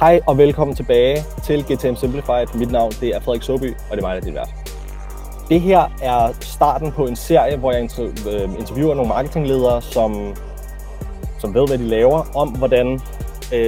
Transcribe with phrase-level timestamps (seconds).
[0.00, 2.46] Hej og velkommen tilbage til GTM Simplified.
[2.54, 4.48] Mit navn det er Frederik Soby, og det er mig, der er din vært.
[5.48, 10.34] Det her er starten på en serie, hvor jeg øh, interviewer nogle marketingledere, som,
[11.38, 13.00] som ved, hvad de laver, om hvordan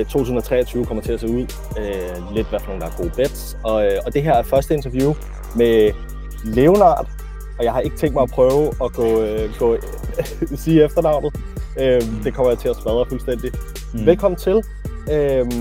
[0.09, 1.47] 2023 øh, kommer til at se ud.
[1.79, 3.59] Øh, lidt hvad for nogle, der er gode bets.
[3.65, 5.15] Og, og det her er første interview
[5.56, 5.91] med
[6.45, 7.09] Leonard,
[7.59, 9.25] og jeg har ikke tænkt mig at prøve at gå,
[9.59, 9.77] gå
[10.65, 11.34] sige efternavnet.
[12.25, 13.53] det kommer jeg til at smadre fuldstændig.
[13.95, 14.06] Mm.
[14.06, 14.62] Velkommen til.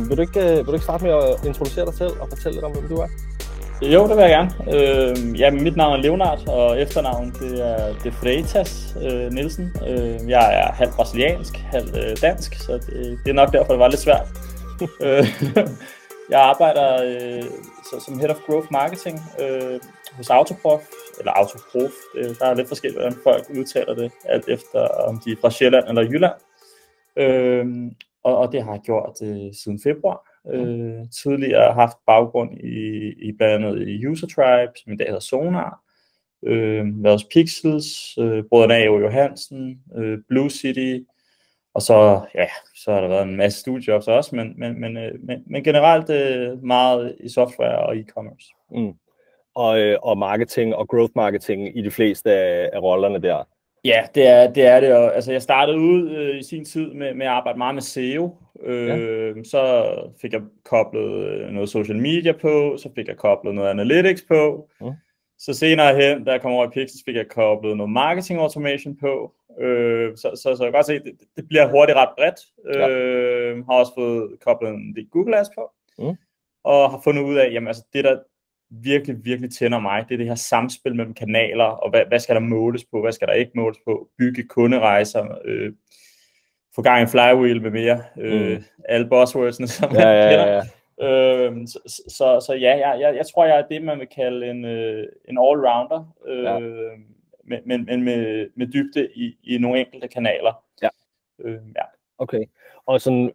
[0.10, 2.66] Vil, du ikke, vil du ikke starte med at introducere dig selv og fortælle lidt
[2.66, 3.08] om, hvem du er?
[3.82, 4.52] Jo, det vil jeg gerne.
[4.76, 9.72] Øh, ja, mit navn er Leonard, og efternavn det er De Freitas øh, Nielsen.
[9.88, 13.80] Øh, jeg er halv brasiliansk, halv øh, dansk, så det, det er nok derfor, det
[13.80, 14.28] var lidt svært.
[15.02, 15.28] Øh,
[16.30, 17.44] jeg arbejder øh,
[17.90, 19.80] så, som Head of Growth Marketing øh,
[20.14, 20.81] hos Autoprof,
[21.20, 21.92] eller Autoprof.
[22.16, 25.52] Det, der er lidt forskelligt, hvordan folk udtaler det, alt efter om de er fra
[25.52, 26.34] Sjælland eller Jylland.
[27.18, 27.66] Øh,
[28.23, 30.30] og, og det har jeg gjort øh, siden februar.
[30.53, 35.20] Øh, tidligere haft baggrund i, i blandt andet i User Tribe, som i dag hedder
[35.20, 35.81] Sonar,
[36.44, 38.84] øh, været hos Pixels, øh, brødrene A.
[38.84, 41.00] Johansen, øh, Blue City,
[41.73, 45.12] og så, ja, så har der været en masse studiejobs også, men, men, men, øh,
[45.23, 48.67] men, men generelt øh, meget i software og e-commerce.
[48.72, 48.94] Mm.
[49.56, 53.47] Og, øh, og marketing og growth marketing i de fleste af, af rollerne der.
[53.83, 54.66] Ja, det er det.
[54.66, 54.94] Er det.
[54.94, 57.81] Og, altså, jeg startede ud øh, i sin tid med, med at arbejde meget med
[57.81, 58.38] SEO.
[58.63, 59.44] Øh, ja.
[59.44, 64.25] Så fik jeg koblet øh, noget social media på, så fik jeg koblet noget analytics
[64.27, 64.69] på.
[64.81, 64.91] Ja.
[65.38, 68.97] Så senere hen, da jeg kom over i Pixels, fik jeg koblet noget marketing automation
[68.97, 69.33] på.
[69.59, 72.39] Øh, så, så, så jeg kan godt se, det, det bliver hurtigt ret bredt.
[72.73, 72.89] Ja.
[72.89, 75.72] Øh, har også fået koblet en del Google Ads på.
[76.00, 76.16] Mm.
[76.63, 78.19] Og har fundet ud af, jamen altså det der,
[78.69, 82.35] virkelig, virkelig tænder mig, det er det her samspil mellem kanaler, og hvad, hvad skal
[82.35, 85.74] der måles på, hvad skal der ikke måles på, bygge kunderejser, øh,
[86.75, 88.63] få gang i flywheel med mere, øh, mm.
[88.90, 90.47] alle buzzwordsene, som ja, man ja, kender.
[90.47, 90.63] Ja, ja.
[91.02, 94.50] Øh, så, så, så ja, jeg, jeg, jeg tror, jeg er det, man vil kalde
[94.50, 96.59] en, øh, en all-rounder, øh, ja.
[97.44, 100.63] men, men, men med, med dybde i, i nogle enkelte kanaler.
[100.81, 100.90] Ja.
[101.40, 101.84] Øh, ja.
[102.18, 102.44] Okay.
[102.86, 103.31] Og sådan,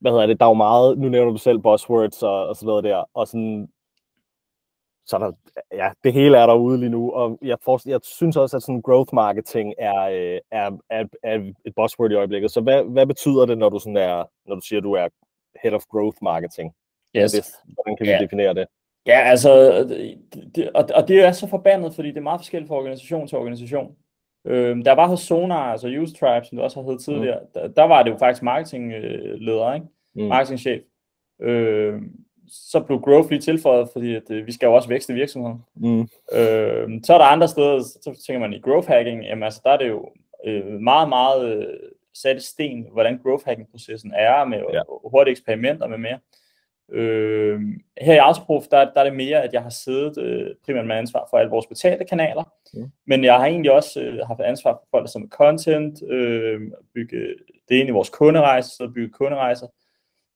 [0.00, 2.66] hvad hedder det, der er jo meget, nu nævner du selv buzzwords og, og så
[2.66, 3.68] videre der, og sådan,
[5.06, 5.32] så der,
[5.76, 8.82] ja, det hele er derude lige nu, og jeg, for, jeg synes også, at sådan
[8.82, 12.50] growth marketing er, øh, er, er, er et buzzword i øjeblikket.
[12.50, 15.08] Så hvad, hvad betyder det, når du, sådan er, når du siger, at du er
[15.62, 16.74] head of growth marketing?
[17.16, 17.32] Yes.
[17.32, 18.18] Det, hvordan kan vi ja.
[18.18, 18.66] definere det?
[19.06, 19.82] Ja, altså,
[20.54, 23.38] det, og, og det er så forbandet, fordi det er meget forskelligt fra organisation til
[23.38, 23.96] organisation.
[24.46, 27.46] Øhm, der var hos Sonar, altså Use Tribe, som du også har heddet tidligere, mm.
[27.54, 29.86] der, der var det jo faktisk marketingleder, ikke?
[30.14, 30.22] Mm.
[30.22, 30.82] marketingchef.
[31.40, 32.12] Øhm,
[32.48, 35.64] så blev growth lige tilføjet, fordi at, øh, vi skal jo også vækste virksomheden.
[35.74, 36.00] Mm.
[36.32, 39.70] Øh, så er der andre steder, så tænker man i growth hacking, jamen altså der
[39.70, 40.08] er det jo
[40.44, 41.66] øh, meget, meget øh,
[42.14, 44.82] sat i sten, hvordan growth hacking processen er med ja.
[45.04, 46.18] hurtige eksperimenter med mere.
[46.92, 47.60] Øh,
[48.00, 50.96] her i Autoproof, der, der er det mere, at jeg har siddet øh, primært med
[50.96, 52.90] ansvar for alle vores betalte kanaler, mm.
[53.06, 56.60] men jeg har egentlig også øh, haft ansvar for folk, som content, øh,
[56.94, 57.34] bygge
[57.68, 59.66] det ind i vores kunderejser, så bygge kunderejser,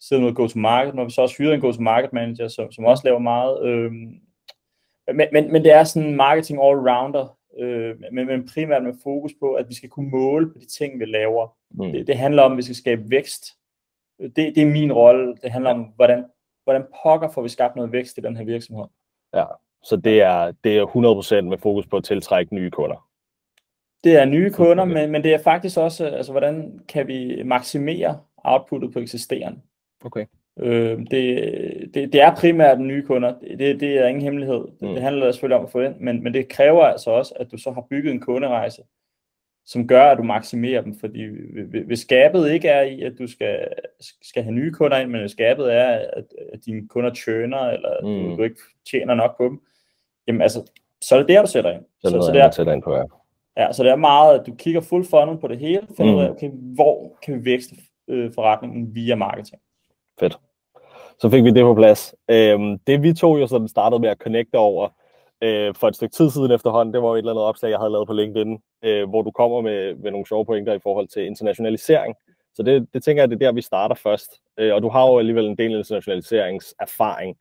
[0.00, 0.94] sidder med go-to-market.
[0.94, 3.64] Har vi så også hyret en go-to-market manager, som, som også laver meget.
[3.64, 3.92] Øh,
[5.14, 9.32] men, men, men det er sådan en marketing all-rounder, øh, men, men primært med fokus
[9.40, 11.56] på, at vi skal kunne måle på de ting, vi laver.
[11.70, 11.92] Mm.
[11.92, 13.44] Det, det handler om, at vi skal skabe vækst.
[14.18, 15.36] Det, det er min rolle.
[15.42, 15.76] Det handler ja.
[15.76, 16.24] om, hvordan,
[16.64, 18.84] hvordan pokker får vi skabt noget vækst i den her virksomhed.
[19.34, 19.44] Ja,
[19.82, 23.08] så det er, det er 100% med fokus på at tiltrække nye kunder.
[24.04, 28.20] Det er nye kunder, men, men det er faktisk også, altså, hvordan kan vi maksimere
[28.36, 29.60] outputtet på eksisterende.
[30.06, 30.26] Okay.
[30.60, 33.34] Øh, det, det, det er primært nye kunder.
[33.58, 34.64] Det, det er ingen hemmelighed.
[34.80, 34.88] Mm.
[34.88, 37.58] Det handler selvfølgelig om at få ind, men, men det kræver altså også, at du
[37.58, 38.82] så har bygget en kunderejse,
[39.66, 40.94] som gør, at du maksimerer dem.
[41.00, 41.26] Fordi
[41.86, 43.68] hvis skabet ikke er i, at du skal,
[44.22, 47.90] skal have nye kunder ind, men hvis skabet er, at, at dine kunder tjener, eller
[48.02, 48.30] mm.
[48.30, 48.60] du, du ikke
[48.90, 49.60] tjener nok på dem,
[50.28, 51.82] jamen altså, så er det der, du sætter ind.
[52.00, 53.02] Så, så, så det er, sætter ind på, ja.
[53.56, 56.18] Ja, så det er meget, at du kigger full funnel på det hele, finder mm.
[56.18, 57.74] ud af, okay, hvor kan vi vækste
[58.08, 59.62] øh, forretningen via marketing.
[60.20, 60.38] Fedt.
[61.18, 62.14] Så fik vi det på plads.
[62.30, 64.88] Øhm, det vi to jo sådan startede med at connecte over
[65.42, 67.92] øh, for et stykke tid siden efterhånden, det var et eller andet opslag, jeg havde
[67.92, 71.26] lavet på LinkedIn, øh, hvor du kommer med, med nogle sjove pointer i forhold til
[71.26, 72.14] internationalisering.
[72.54, 74.30] Så det, det tænker jeg, det er der, vi starter først.
[74.58, 77.36] Øh, og du har jo alligevel en del internationaliseringserfaring.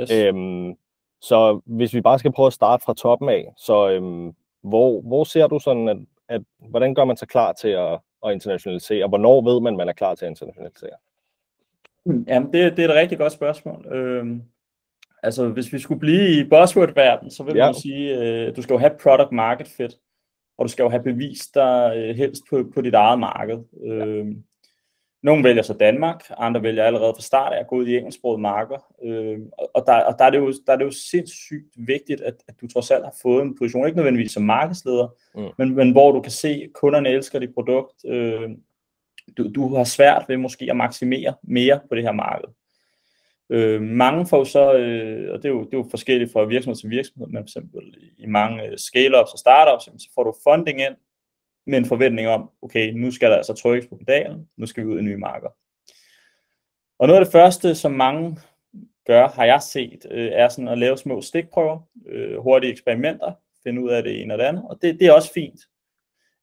[0.00, 0.12] Yes.
[0.12, 0.76] Øhm,
[1.20, 5.24] så hvis vi bare skal prøve at starte fra toppen af, så øhm, hvor, hvor
[5.24, 5.96] ser du sådan, at,
[6.28, 9.08] at hvordan gør man sig klar til at, at internationalisere?
[9.08, 10.96] Hvornår ved man, man er klar til at internationalisere?
[12.06, 13.86] Jamen, det, det er et rigtig godt spørgsmål.
[13.94, 14.42] Øhm,
[15.22, 17.66] altså, hvis vi skulle blive i buzzword-verden, så vil ja.
[17.66, 19.98] man sige, øh, du skal jo have product market fit,
[20.58, 23.58] og du skal jo have bevist dig øh, helst på, på dit eget marked.
[23.86, 24.06] Ja.
[24.06, 24.44] Øhm,
[25.22, 28.40] nogle vælger så Danmark, andre vælger allerede fra start af at gå ud i engelsksproget
[28.40, 28.94] marker.
[29.04, 29.38] Øh,
[29.74, 32.54] og der, og der, er det jo, der er det jo sindssygt vigtigt, at, at
[32.60, 35.48] du trods alt har fået en position, ikke nødvendigvis som markedsleder, mm.
[35.58, 38.04] men, men hvor du kan se, at kunderne elsker dit produkt.
[38.06, 38.50] Øh,
[39.36, 42.48] du, du har svært ved måske at maksimere mere på det her marked.
[43.50, 46.76] Øh, mange får så, øh, og det er, jo, det er jo forskelligt fra virksomhed
[46.76, 47.82] til virksomhed, men for eksempel
[48.18, 50.94] i mange øh, scale-ups og startups, så får du funding ind,
[51.66, 54.88] med en forventning om, okay, nu skal der altså trykkes på pedalen, nu skal vi
[54.88, 55.48] ud i nye marker.
[56.98, 58.38] Og noget af det første, som mange
[59.06, 63.32] gør, har jeg set, øh, er sådan at lave små stikprøver, øh, hurtige eksperimenter,
[63.62, 65.60] finde ud af det ene og det andet, og det, det er også fint.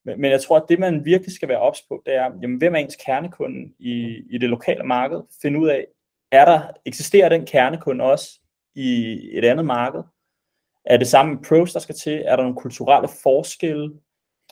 [0.09, 2.57] Men, men jeg tror, at det man virkelig skal være ops på, det er, jamen,
[2.57, 5.21] hvem er ens kernekunde i, i det lokale marked?
[5.41, 5.85] Finde ud af,
[6.31, 8.39] er der, eksisterer den kernekunde også
[8.75, 10.01] i et andet marked?
[10.85, 12.23] Er det samme approach, der skal til?
[12.25, 13.93] Er der nogle kulturelle forskelle?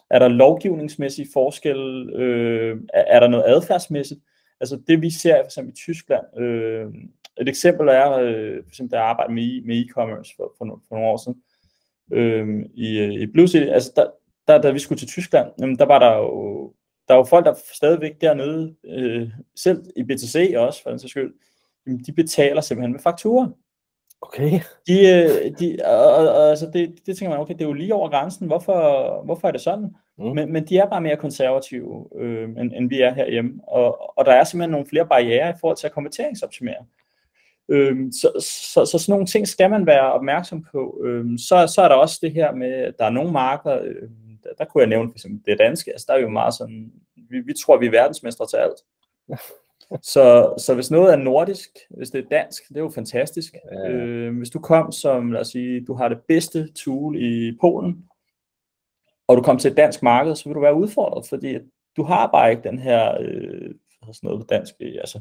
[0.10, 2.16] Er der lovgivningsmæssige forskelle?
[2.16, 4.20] Øh, er der noget adfærdsmæssigt?
[4.60, 6.88] Altså det vi ser for eksempel i Tyskland, øh,
[7.42, 10.96] et eksempel er, øh, for eksempel der jeg arbejdede med, med e-commerce for, for, for
[10.96, 11.42] nogle år siden,
[12.12, 14.08] øh, i, i Blue City, altså der,
[14.48, 16.74] der, da vi skulle til Tyskland, jamen, der var der jo,
[17.08, 21.34] der var folk, der stadigvæk dernede, øh, selv i BTC også, for den sags skyld,
[21.88, 23.48] jamen, de betaler simpelthen med fakturer.
[24.22, 24.60] Okay.
[24.88, 27.74] De, øh, de, og, og, og, altså det, det tænker man, okay, det er jo
[27.74, 29.96] lige over grænsen, hvorfor, hvorfor er det sådan?
[30.18, 30.26] Mm.
[30.26, 34.26] Men, men de er bare mere konservative, øh, end, end vi er herhjemme, og, og
[34.26, 36.86] der er simpelthen nogle flere barriere i forhold til at konverteringsoptimere.
[37.70, 41.02] Øh, så, så, så sådan nogle ting skal man være opmærksom på.
[41.06, 44.10] Øh, så, så er der også det her med, at der er nogle marker, øh,
[44.48, 46.92] der, der kunne jeg nævne for eksempel det danske, altså der er jo meget sådan,
[47.16, 48.80] vi, vi tror, vi er verdensmestre til alt.
[50.02, 53.56] Så, så hvis noget er nordisk, hvis det er dansk, det er jo fantastisk.
[53.72, 53.90] Ja.
[53.90, 58.06] Øh, hvis du kom som, lad os sige, du har det bedste tool i Polen,
[59.28, 61.58] og du kom til et dansk marked, så vil du være udfordret, fordi
[61.98, 63.76] du har bare ikke den her, øh,
[64.14, 65.20] sådan noget på dansk, altså,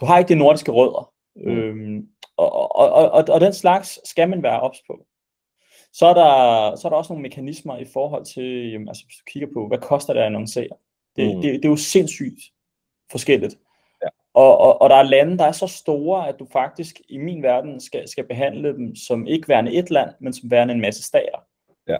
[0.00, 1.12] du har ikke de nordiske rødder.
[1.36, 1.50] Mm.
[1.50, 5.06] Øhm, og, og, og, og, og den slags skal man være ops på.
[5.92, 9.16] Så er, der, så er der også nogle mekanismer i forhold til, jamen, altså hvis
[9.16, 10.68] du kigger på, hvad koster det at annoncere?
[11.16, 11.42] Det, mm.
[11.42, 12.40] det, det er jo sindssygt
[13.10, 13.58] forskelligt.
[14.34, 17.42] Og, og, og der er lande, der er så store, at du faktisk i min
[17.42, 21.02] verden skal, skal behandle dem som ikke værende et land, men som værende en masse
[21.02, 21.38] stater.
[21.88, 21.96] Ja.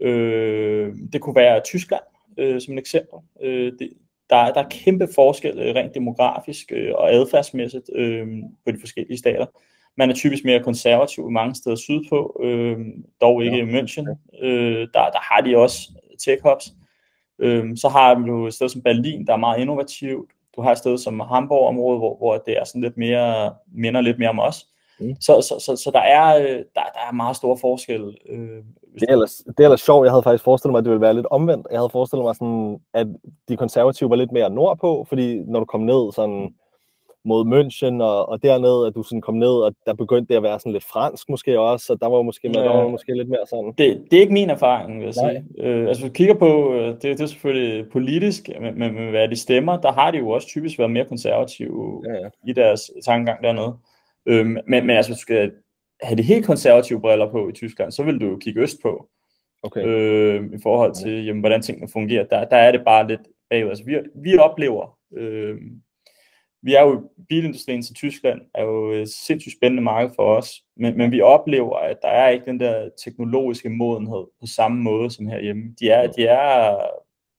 [0.00, 2.02] Øh, det kunne være Tyskland
[2.38, 3.18] øh, som et eksempel.
[3.40, 3.92] Øh, det,
[4.30, 8.26] der, der er kæmpe forskel øh, rent demografisk øh, og adfærdsmæssigt øh,
[8.66, 9.46] på de forskellige stater.
[9.96, 12.78] Man er typisk mere konservativ mange steder sydpå, øh,
[13.20, 13.62] dog ikke ja.
[13.62, 14.36] i München.
[14.42, 15.78] Øh, der, der har de også
[16.24, 16.72] tech hubs.
[17.38, 20.78] Øh, så har du et sted som Berlin, der er meget innovativt du har et
[20.78, 24.66] sted som Hamburg-området, hvor, hvor det er sådan lidt mere, minder lidt mere om os.
[25.00, 25.16] Mm.
[25.20, 28.14] Så, så, så, så der, er, øh, der, der er meget store forskelle.
[28.28, 28.62] Øh,
[28.94, 30.04] det, er ellers, det er ellers sjovt.
[30.04, 31.66] Jeg havde faktisk forestillet mig, at det ville være lidt omvendt.
[31.70, 33.06] Jeg havde forestillet mig, sådan, at
[33.48, 36.54] de konservative var lidt mere nordpå, fordi når du kom ned sådan,
[37.24, 40.42] mod München og, og dernede, at du sådan kom ned, og der begyndte det at
[40.42, 42.60] være sådan lidt fransk måske også, så der var måske, ja.
[42.60, 43.72] der var måske lidt mere sådan.
[43.78, 45.44] Det, det er ikke min erfaring, vil jeg sige.
[45.58, 49.10] Øh, altså, hvis du kigger på, øh, det, det er selvfølgelig politisk, men, men, men
[49.10, 52.28] hvad de stemmer, der har de jo også typisk været mere konservative ja, ja.
[52.48, 53.76] i deres tankegang dernede.
[54.26, 55.52] Øh, men, men altså, hvis du skal
[56.02, 59.08] have de helt konservative briller på i Tyskland, så vil du kigge øst på.
[59.62, 59.86] Okay.
[59.86, 62.24] Øh, I forhold til, jamen, hvordan tingene fungerer.
[62.24, 63.20] Der, der er det bare lidt
[63.50, 63.68] bagud.
[63.68, 65.56] Altså, vi, vi oplever, øh,
[66.62, 70.98] vi er jo, bilindustrien til Tyskland er jo et sindssygt spændende marked for os, men,
[70.98, 75.26] men vi oplever, at der er ikke den der teknologiske modenhed på samme måde som
[75.26, 75.74] herhjemme.
[75.80, 76.76] De er, de er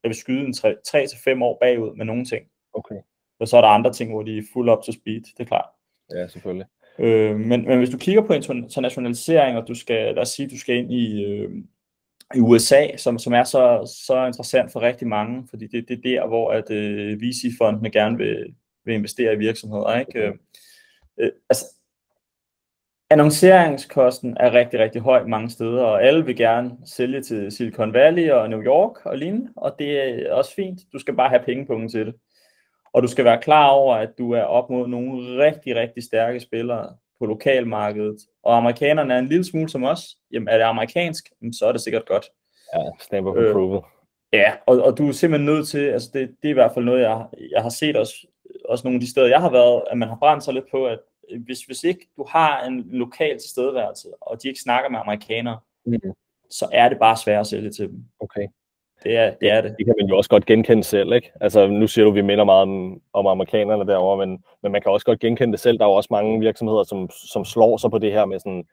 [0.04, 2.46] jeg vil skyde en 3-5 år bagud med nogle ting.
[2.74, 2.96] Okay.
[3.40, 5.46] Og så er der andre ting, hvor de er fuld up to speed, det er
[5.46, 5.70] klart.
[6.16, 6.66] Ja, selvfølgelig.
[7.00, 10.60] Øh, men, men hvis du kigger på internationalisering, og du skal, lad os sige, du
[10.60, 11.52] skal ind i, øh,
[12.36, 16.02] i USA, som, som er så, så interessant for rigtig mange, fordi det, det er
[16.02, 20.00] der, hvor at øh, VC-fondene gerne vil, vil investere i virksomheder.
[20.00, 20.28] Ikke?
[20.28, 20.38] Okay.
[21.20, 21.66] Øh, altså,
[23.10, 28.32] annonceringskosten er rigtig, rigtig høj mange steder, og alle vil gerne sælge til Silicon Valley
[28.32, 30.80] og New York og lignende, og det er også fint.
[30.94, 32.16] Du skal bare have pengepunkten til det.
[32.94, 36.40] Og du skal være klar over, at du er op mod nogle rigtig, rigtig stærke
[36.40, 40.06] spillere på lokalmarkedet, og amerikanerne er en lille smule som os.
[40.32, 42.26] Jamen, er det amerikansk, så er det sikkert godt.
[42.76, 43.78] Ja, stamp of approval.
[43.78, 46.72] Øh, ja, og, og du er simpelthen nødt til, altså det, det er i hvert
[46.74, 48.28] fald noget, jeg, jeg har set også
[48.74, 50.86] også nogle af de steder, jeg har været, at man har brændt sig lidt på,
[50.86, 51.00] at
[51.46, 56.00] hvis, hvis ikke du har en lokal tilstedeværelse, og de ikke snakker med amerikanere, mm.
[56.50, 58.06] så er det bare svært at sælge til dem.
[58.20, 58.48] Okay.
[59.04, 59.76] Det er, det er det.
[59.78, 61.32] Det kan man jo også godt genkende selv, ikke?
[61.42, 64.82] Altså, nu siger du, at vi minder meget om, om amerikanerne derovre, men, men man
[64.82, 65.78] kan også godt genkende det selv.
[65.78, 68.64] Der er jo også mange virksomheder, som, som slår sig på det her med sådan,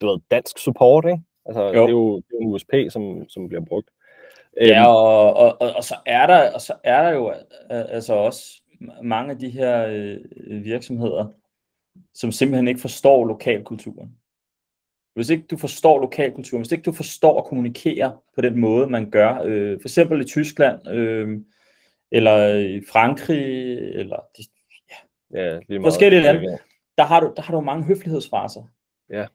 [0.00, 1.22] du ved, dansk support, ikke?
[1.46, 1.70] Altså, jo.
[1.70, 3.90] det er jo det er en USP, som, som bliver brugt.
[4.60, 4.86] Ja, øhm.
[4.86, 7.32] og, og, og, og, så er der, og så er der jo
[7.70, 8.59] altså også
[9.02, 11.26] mange af de her øh, virksomheder,
[12.14, 14.16] som simpelthen ikke forstår lokalkulturen.
[15.14, 19.10] Hvis ikke du forstår lokalkulturen, hvis ikke du forstår at kommunikere på den måde, man
[19.10, 21.40] gør, øh, for eksempel i Tyskland, øh,
[22.12, 24.42] eller i Frankrig, eller de,
[25.34, 25.92] Ja, lige meget.
[25.92, 26.58] forskellige lande,
[26.98, 28.62] der har, du, der har du mange høflighedsfraser.
[29.10, 29.26] Ja.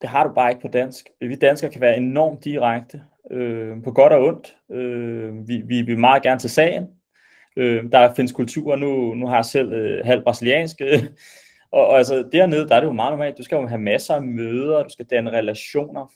[0.00, 1.08] Det har du bare ikke på dansk.
[1.20, 4.56] Vi danskere kan være enormt direkte, øh, på godt og ondt.
[4.70, 6.88] Øh, vi, vi vil meget gerne til sagen.
[7.56, 11.02] Øh, der findes kulturer, nu, nu har jeg selv øh, halv brasiliansk, øh,
[11.70, 13.38] og, og altså dernede, der er det jo meget normalt.
[13.38, 16.12] Du skal jo have masser af møder, du skal danne relationer,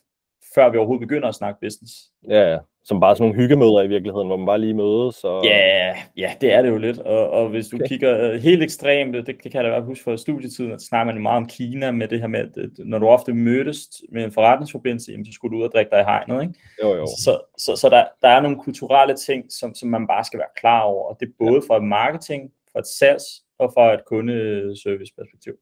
[0.54, 1.94] før vi overhovedet begynder at snakke business.
[2.28, 2.58] Ja, ja.
[2.84, 5.24] Som bare sådan nogle hyggemøder i virkeligheden, hvor man bare lige mødes.
[5.24, 5.44] Og...
[5.44, 6.98] Ja, ja, det er det jo lidt.
[6.98, 10.04] Og, og hvis du kigger øh, helt ekstremt, det, det kan jeg da godt huske
[10.04, 12.98] fra studietiden, at snakker man jo meget om Kina med det her med, at når
[12.98, 16.04] du ofte mødtes med en forretningsforbindelse, jamen, så skulle du ud og drikke dig i
[16.04, 16.54] hegnet, ikke?
[16.82, 17.06] Jo, jo.
[17.06, 20.54] Så, så, så der, der er nogle kulturelle ting, som, som man bare skal være
[20.56, 23.24] klar over, og det er både fra et marketing, fra et salgs
[23.58, 25.52] og fra et kundeserviceperspektiv.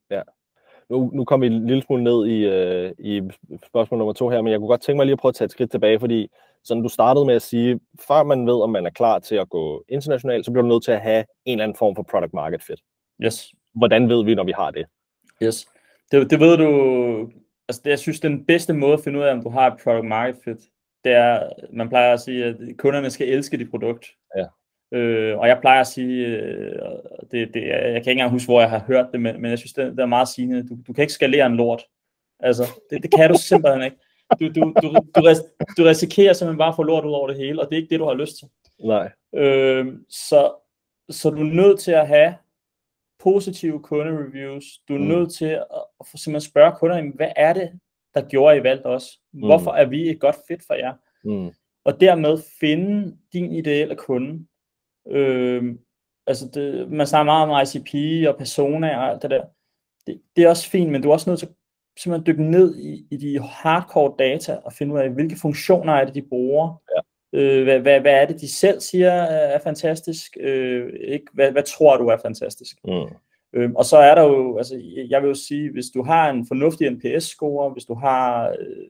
[0.89, 3.21] Nu, nu kom vi en lille smule ned i, øh, i
[3.65, 5.45] spørgsmål nummer to her, men jeg kunne godt tænke mig lige at prøve at tage
[5.45, 6.29] et skridt tilbage, fordi
[6.63, 9.49] sådan du startede med at sige, før man ved, om man er klar til at
[9.49, 12.33] gå internationalt, så bliver du nødt til at have en eller anden form for product
[12.33, 12.79] market fit.
[13.21, 13.53] Yes.
[13.75, 14.85] Hvordan ved vi, når vi har det?
[15.43, 15.67] Yes.
[16.11, 16.69] Det, det ved du,
[17.67, 19.79] altså det, jeg synes, den bedste måde at finde ud af, om du har et
[19.83, 20.57] product market fit,
[21.03, 24.05] det er, man plejer at sige, at kunderne skal elske dit produkt.
[24.37, 24.45] Ja.
[24.91, 26.79] Øh, og jeg plejer at sige, øh,
[27.31, 29.57] det, det, jeg kan ikke engang huske, hvor jeg har hørt det, men, men jeg
[29.59, 30.67] synes, det, det er meget sigende.
[30.67, 31.85] Du, du kan ikke skalere en lort.
[32.39, 33.97] Altså, det, det kan du simpelthen ikke.
[34.39, 35.37] Du, du, du, du, ris,
[35.77, 37.89] du risikerer simpelthen bare at få lort ud over det hele, og det er ikke
[37.89, 38.47] det, du har lyst til.
[38.79, 39.11] Nej.
[39.35, 40.51] Øh, så,
[41.09, 42.35] så du er nødt til at have
[43.19, 44.63] positive kundereviews.
[44.87, 45.03] Du er Mm.
[45.03, 45.09] mm.
[45.09, 45.65] nødt til at,
[45.99, 47.79] at simpelthen spørge kunderne, hvad er det,
[48.13, 49.19] der gjorde, I valgte os?
[49.31, 50.93] Hvorfor er vi et godt fit for jer?
[51.23, 51.51] Mm.
[51.85, 54.45] Og dermed finde din ideelle kunde.
[55.11, 55.75] Øh,
[56.27, 59.45] altså det, man snakker meget om ICP og persona og alt det der.
[60.07, 61.49] Det, det er også fint, men du er også nødt til
[61.99, 66.05] simpelthen dykke ned i, i de hardcore data og finde ud af, hvilke funktioner er
[66.05, 66.81] det, de bruger.
[66.95, 67.01] Ja.
[67.39, 70.37] Øh, hvad, hvad, hvad er det, de selv siger er fantastisk?
[70.39, 72.77] Øh, ikke, hvad, hvad tror du er fantastisk?
[72.83, 73.15] Mm.
[73.53, 74.75] Øhm, og så er der jo, altså
[75.09, 78.87] jeg vil jo sige, hvis du har en fornuftig NPS-score, hvis du har øh,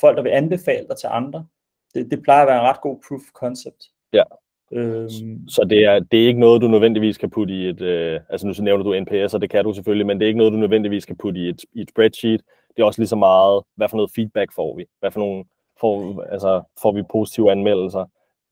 [0.00, 1.46] folk, der vil anbefale dig til andre,
[1.94, 3.84] det, det plejer at være en ret god proof of concept.
[4.12, 4.22] Ja.
[4.72, 8.20] Øhm, Så det er, det er ikke noget, du nødvendigvis kan putte i et, øh,
[8.28, 10.38] altså nu så nævner du NPS, og det kan du selvfølgelig, men det er ikke
[10.38, 12.40] noget, du nødvendigvis kan putte i et, i et spreadsheet.
[12.76, 14.84] Det er også lige så meget, hvad for noget feedback får vi?
[15.00, 15.44] Hvad for nogle,
[15.80, 18.04] får, altså, får vi positive anmeldelser?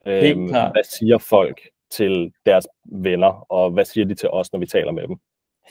[0.06, 1.60] Øhm, hvad siger folk
[1.90, 5.16] til deres venner, og hvad siger de til os, når vi taler med dem?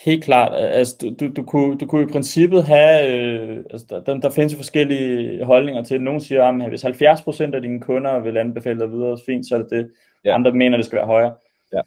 [0.05, 0.51] Helt klart.
[0.55, 4.55] Altså, du, du, du, kunne, du kunne i princippet have, øh, altså, der, der, findes
[4.55, 6.01] forskellige holdninger til.
[6.01, 9.59] Nogle siger, at hvis 70% af dine kunder vil anbefale dig videre, fint, så er
[9.59, 9.91] det det.
[10.25, 10.33] Ja.
[10.33, 11.35] Andre mener, det skal være højere.
[11.73, 11.81] Ja.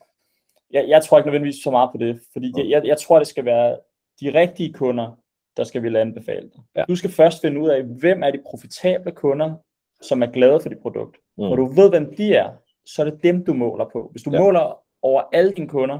[0.71, 3.27] Jeg, jeg tror ikke nødvendigvis så meget på det, fordi det, jeg, jeg tror, det
[3.29, 3.79] skal være
[4.21, 5.19] de rigtige kunder,
[5.57, 6.61] der skal ville anbefale dig.
[6.77, 6.85] Ja.
[6.89, 9.55] Du skal først finde ud af, hvem er de profitable kunder,
[10.03, 11.17] som er glade for dit produkt.
[11.39, 11.43] Mm.
[11.45, 12.53] Når du ved, hvem de er,
[12.87, 14.09] så er det dem, du måler på.
[14.13, 14.39] Hvis du Ja.
[14.41, 15.99] måler over alle dine kunder,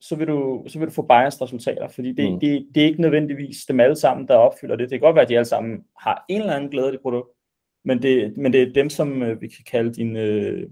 [0.00, 2.40] så vil du, så vil du få biased resultater, fordi det, Mm.
[2.40, 4.90] det, det er ikke nødvendigvis dem alle sammen, der opfylder det.
[4.90, 7.00] Det kan godt være, at de alle sammen har en eller anden glæde af det
[7.00, 7.28] produkt,
[7.84, 10.20] men det, men det er dem, som øh, vi kan kalde dine...
[10.20, 10.68] Øh,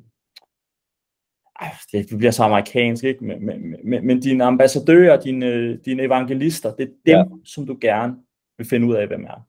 [1.93, 3.25] det bliver så amerikansk, ikke?
[3.25, 7.25] Men, men, men, men dine ambassadører, dine, dine evangelister, det er dem, Ja.
[7.45, 8.17] som du gerne
[8.59, 9.47] vil finde ud af, hvem er.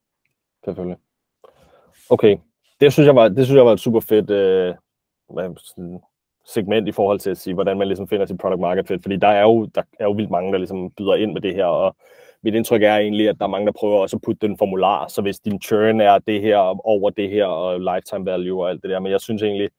[0.64, 0.98] Selvfølgelig.
[2.10, 2.36] Okay,
[2.80, 4.74] det synes jeg var, det synes jeg var et super fedt øh,
[6.46, 9.16] segment i forhold til at sige, hvordan man ligesom finder sit product market fit, fordi
[9.16, 11.64] der er jo, der er jo vildt mange, der ligesom byder ind med det her,
[11.64, 11.96] og
[12.42, 15.08] mit indtryk er egentlig, at der er mange, der prøver også at putte den formular,
[15.08, 18.82] så hvis din churn er det her, over det her, og lifetime value og alt
[18.82, 19.70] det der, men jeg synes egentlig,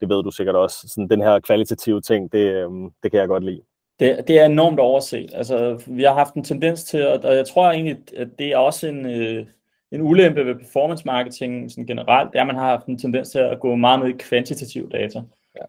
[0.00, 3.28] det ved du sikkert også, sådan den her kvalitative ting, det, øhm, det kan jeg
[3.28, 3.62] godt lide.
[4.00, 5.30] Det, det er enormt overset.
[5.34, 8.56] Altså, vi har haft en tendens til, og og jeg tror egentlig, at det er
[8.56, 9.46] også en, øh,
[9.92, 13.30] en ulempe ved performance marketing sådan generelt, det er, at man har haft en tendens
[13.30, 15.22] til at gå meget ned i kvantitativ data.
[15.56, 15.64] Ja.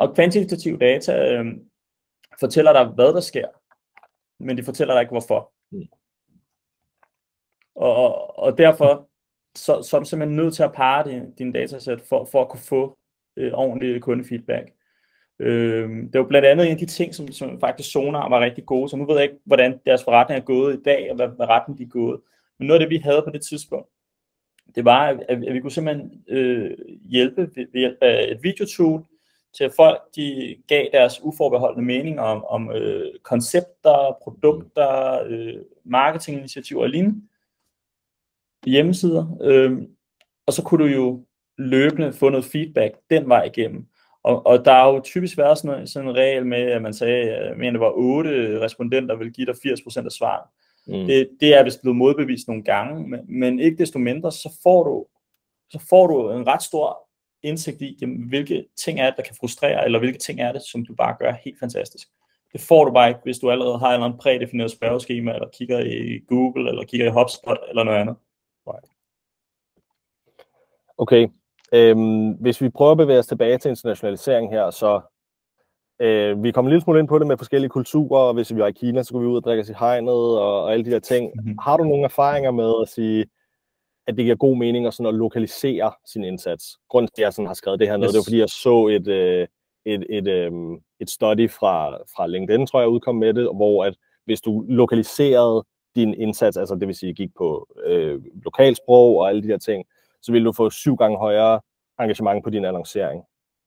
[0.00, 1.44] Og kvantitativ data øh,
[2.40, 3.48] fortæller dig, hvad der sker,
[4.40, 5.52] men de fortæller dig ikke, hvorfor.
[5.72, 5.86] Mm.
[7.74, 9.08] Og, og, og derfor
[9.54, 12.48] så, så er du simpelthen nødt til at parre din, din datasæt for, for at
[12.48, 12.98] kunne få
[13.36, 14.72] øh, ordentlig øh, kundefeedback.
[15.38, 18.66] Øh, det var blandt andet en af de ting, som, som faktisk Sonar var rigtig
[18.66, 21.28] gode, så nu ved jeg ikke, hvordan deres forretning er gået i dag, og hvad,
[21.28, 22.20] hvad retten de er gået.
[22.58, 23.88] Men noget af det, vi havde på det tidspunkt,
[24.74, 26.70] det var, at, at vi kunne simpelthen øh,
[27.04, 29.04] hjælpe ved, ved hjælp af et videotool,
[29.56, 36.82] til at folk de gav deres uforbeholdende mening om, om øh, koncepter, produkter, øh, marketinginitiativer
[36.82, 37.22] og lignende
[38.66, 39.38] hjemmesider.
[39.40, 39.82] Øh,
[40.46, 41.24] og så kunne du jo
[41.58, 43.86] løbende få noget feedback den vej igennem.
[44.22, 47.30] Og, og der har jo typisk været sådan sådan en regel med, at man sagde,
[47.30, 50.48] at det var otte respondenter vil give dig 80% af svaret.
[50.86, 51.06] Mm.
[51.06, 54.84] Det, det er vist blevet modbevist nogle gange, men, men ikke desto mindre, så får
[54.84, 55.06] du,
[55.70, 57.08] så får du en ret stor
[57.42, 60.62] indsigt i, jamen, hvilke ting er det, der kan frustrere, eller hvilke ting er det,
[60.62, 62.08] som du bare gør helt fantastisk.
[62.52, 65.48] Det får du bare ikke, hvis du allerede har en eller anden prædefineret spørgeskema, eller
[65.48, 68.16] kigger i Google, eller kigger i HubSpot, eller noget andet.
[70.98, 71.28] Okay,
[71.74, 75.00] øhm, hvis vi prøver at bevæge os tilbage til internationalisering her, så
[76.00, 78.60] øh, vi kommer en lille smule ind på det med forskellige kulturer, og hvis vi
[78.60, 80.84] er i Kina, så går vi ud og drikker os i hegnet, og, og alle
[80.84, 81.32] de der ting.
[81.34, 81.58] Mm-hmm.
[81.62, 83.26] Har du nogle erfaringer med at sige,
[84.06, 86.78] at det giver god mening at, sådan at lokalisere sin indsats?
[86.88, 88.12] Grunden til, at jeg sådan har skrevet det her ned, yes.
[88.12, 89.46] det er fordi, jeg så et, øh,
[89.84, 90.52] et, et, øh,
[91.00, 95.64] et study fra, fra LinkedIn, tror jeg, udkom med det, hvor at hvis du lokaliserede
[95.96, 99.84] din indsats, altså det vil sige, gik på øh, lokalsprog og alle de her ting,
[100.24, 101.60] så vil du få syv gange højere
[102.00, 103.24] engagement på din annoncering.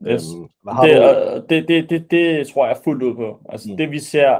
[0.07, 0.23] Yes.
[0.35, 0.49] Øhm,
[0.83, 1.45] det, du?
[1.49, 3.41] Det, det, det, det tror jeg fuldt ud på.
[3.49, 3.77] Altså mm.
[3.77, 4.39] det vi ser,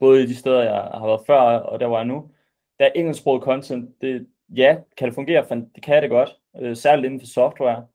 [0.00, 2.30] både i de steder, jeg har været før, og der hvor jeg er nu,
[2.78, 5.44] der er engelsksproget content, det, ja, kan det fungere?
[5.74, 7.86] Det kan det godt, øh, særligt inden for software.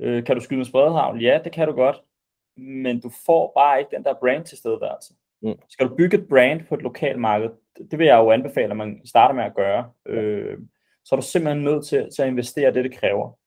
[0.00, 1.22] Øh, kan du skyde med spredhavl?
[1.22, 2.02] Ja, det kan du godt.
[2.56, 5.12] Men du får bare ikke den der brand til stedet altså.
[5.42, 5.58] Mm.
[5.68, 7.50] Skal du bygge et brand på et lokalt marked,
[7.90, 9.90] det vil jeg jo anbefale, at man starter med at gøre.
[10.06, 10.58] Øh,
[11.04, 13.38] så er du simpelthen nødt til, til at investere det, det kræver.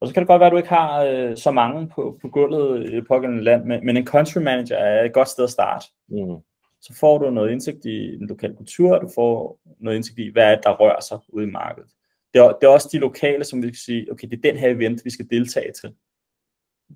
[0.00, 2.28] Og så kan det godt være, at du ikke har øh, så mange på, på
[2.28, 5.50] gulvet i det pågældende land, men, men en country manager er et godt sted at
[5.50, 5.86] starte.
[6.08, 6.36] Mm.
[6.80, 10.52] Så får du noget indsigt i den lokale kultur, du får noget indsigt i, hvad
[10.52, 11.90] er der rører sig ude i markedet.
[12.34, 14.56] Det er, det er også de lokale, som vi kan sige, okay, det er den
[14.56, 15.94] her event, vi skal deltage til.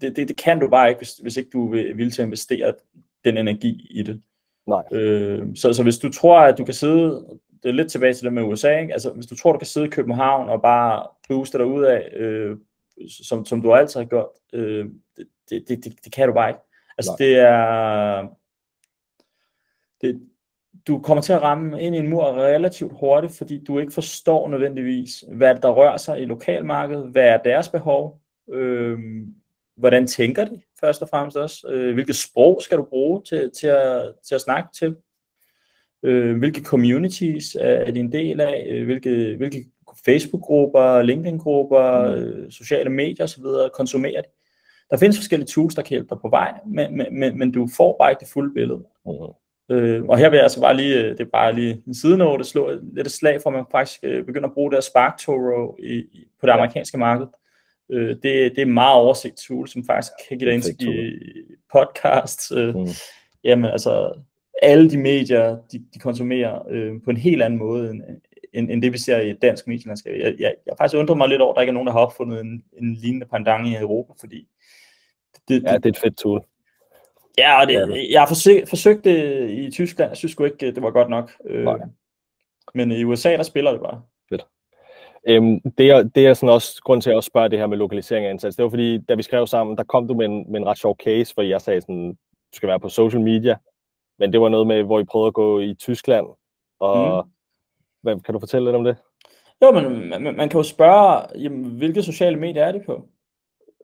[0.00, 2.26] Det, det, det kan du bare ikke, hvis, hvis ikke du vil, vil til at
[2.26, 2.74] investere
[3.24, 4.22] den energi i det.
[4.66, 4.82] Nej.
[4.92, 7.26] Øh, så, så hvis du tror, at du kan sidde
[7.64, 8.92] det er lidt tilbage til det med USA, ikke?
[8.92, 12.08] altså hvis du tror, du kan sidde i København og bare booste dig ud af,
[12.16, 12.56] øh,
[13.28, 16.60] som, som du altid har gjort, øh, det, det, det, det kan du bare ikke.
[16.98, 17.16] Altså Nej.
[17.18, 18.28] det er,
[20.00, 20.20] det,
[20.86, 24.48] du kommer til at ramme ind i en mur relativt hurtigt, fordi du ikke forstår
[24.48, 28.20] nødvendigvis, hvad der rører sig i lokalmarkedet, hvad er deres behov,
[28.52, 28.98] øh,
[29.76, 33.66] hvordan tænker de først og fremmest også, øh, hvilket sprog skal du bruge til, til,
[33.66, 34.96] at, til at snakke til
[36.04, 39.64] øh, hvilke communities er de en del af, øh, hvilke, hvilke
[40.04, 42.22] Facebook-grupper, LinkedIn-grupper, mm.
[42.22, 43.44] øh, sociale medier osv.
[43.74, 44.28] konsumerer de.
[44.90, 47.96] Der findes forskellige tools, der kan hjælpe dig på vej, men, men, men du får
[48.00, 48.84] bare ikke det fulde billede.
[49.06, 49.12] Mm.
[49.74, 52.70] Øh, og her vil jeg altså bare lige, det er bare lige en sidenote, slå
[52.92, 55.76] lidt et slag for, at man faktisk øh, begynder at bruge det her Spark Toro
[55.82, 57.26] i, i, på det amerikanske marked.
[57.90, 61.12] Øh, det, det er et meget oversigt tool, som faktisk kan give dig indsigt i
[61.72, 62.52] podcasts.
[62.52, 62.86] Øh, mm.
[63.44, 64.12] Jamen altså,
[64.62, 68.02] alle de medier, de, de konsumerer øh, på en helt anden måde, end,
[68.52, 70.20] end, end det vi ser i et dansk medielandskab.
[70.20, 72.00] Jeg, jeg, jeg faktisk undret mig lidt over, at der ikke er nogen, der har
[72.00, 74.48] opfundet en, en lignende pandang i Europa, fordi...
[75.48, 76.44] Det, ja, det er et fedt tool.
[77.38, 80.70] Ja, og det, ja, jeg har forsøgt, forsøgt det i Tyskland, jeg synes sgu ikke,
[80.70, 81.30] det var godt nok.
[81.46, 81.66] Øh,
[82.74, 84.02] men i USA, der spiller det bare.
[84.28, 84.46] Fedt.
[85.28, 87.76] Øhm, det, er, det er sådan også grund til at også spørge det her med
[87.76, 88.56] lokalisering af indsats.
[88.56, 90.78] Det var fordi, da vi skrev sammen, der kom du med en, med en ret
[90.78, 92.08] sjov case, hvor jeg sagde sådan,
[92.52, 93.56] du skal være på social media,
[94.18, 96.26] men det var noget med, hvor I prøvede at gå i Tyskland.
[96.80, 97.30] Og mm.
[98.02, 98.96] hvad, kan du fortælle lidt om det?
[99.62, 103.08] Jo, men man, man kan jo spørge, jamen, hvilke sociale medier er det på?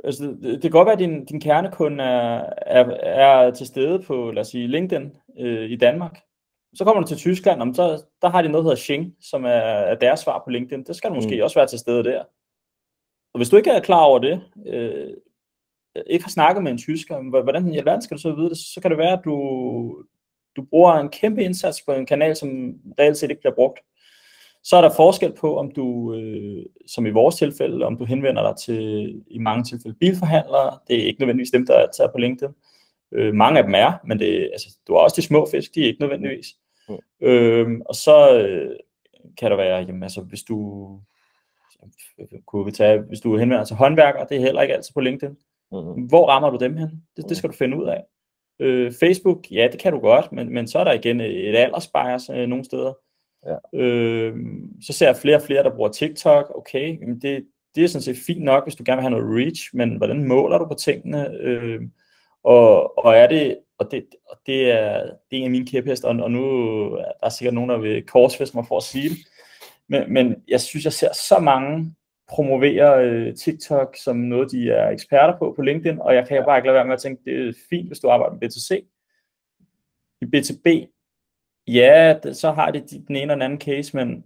[0.04, 4.02] Altså, det, det kan godt være, at din, din kernekunde er, er, er til stede
[4.02, 6.20] på, lad os sige, LinkedIn øh, i Danmark.
[6.74, 9.44] Så kommer du til Tyskland, og så, der har de noget, der hedder Xing, som
[9.44, 9.48] er,
[9.90, 10.84] er deres svar på LinkedIn.
[10.84, 11.42] Det skal du måske mm.
[11.42, 12.24] også være til stede der.
[13.32, 15.16] Og hvis du ikke er klar over det, øh,
[16.06, 18.58] ikke har snakket med en tysker, hvordan i alverden skal du så vide det?
[18.58, 19.34] Så kan det være, at du,
[20.56, 23.78] du bruger en kæmpe indsats på en kanal, som reelt set ikke bliver brugt,
[24.62, 28.42] så er der forskel på, om du, øh, som i vores tilfælde, om du henvender
[28.42, 30.78] dig til, i mange tilfælde, bilforhandlere.
[30.88, 32.54] Det er ikke nødvendigvis dem, der er taget på LinkedIn.
[33.12, 35.82] Øh, mange af dem er, men det, altså, du har også de små fisk, de
[35.82, 36.46] er ikke nødvendigvis.
[36.88, 36.96] Mm.
[37.20, 38.76] Øh, og så øh,
[39.38, 40.88] kan der være, jamen, altså, hvis du
[42.46, 45.36] kunne vi tage, hvis du henvender til håndværker, det er heller ikke altid på LinkedIn.
[45.72, 46.02] Mm.
[46.02, 47.02] Hvor rammer du dem hen?
[47.16, 48.04] Det, det skal du finde ud af.
[48.60, 52.30] Øh, Facebook, ja, det kan du godt, men, men så er der igen et aldersbias
[52.34, 52.92] øh, nogle steder.
[53.46, 53.80] Ja.
[53.80, 54.36] Øh,
[54.82, 56.52] så ser jeg flere og flere, der bruger TikTok.
[56.54, 59.44] Okay, men det, det er sådan set fint nok, hvis du gerne vil have noget
[59.44, 61.30] reach, men hvordan måler du på tingene?
[61.40, 61.80] Øh,
[62.44, 66.08] og, og er det, og det, og det, er, det er en af mine kæphester,
[66.08, 66.44] og, og nu
[66.92, 69.18] er der sikkert nogen, der vil korsfeste mig for at sige det,
[69.88, 71.94] men, men jeg synes, jeg ser så mange
[72.30, 76.44] promovere øh, TikTok som noget, de er eksperter på på LinkedIn, og jeg kan jo
[76.44, 78.86] bare ikke lade være med at tænke, det er fint, hvis du arbejder med B2C.
[80.22, 80.66] I B2B,
[81.66, 84.24] ja, det, så har det den ene og den anden case, men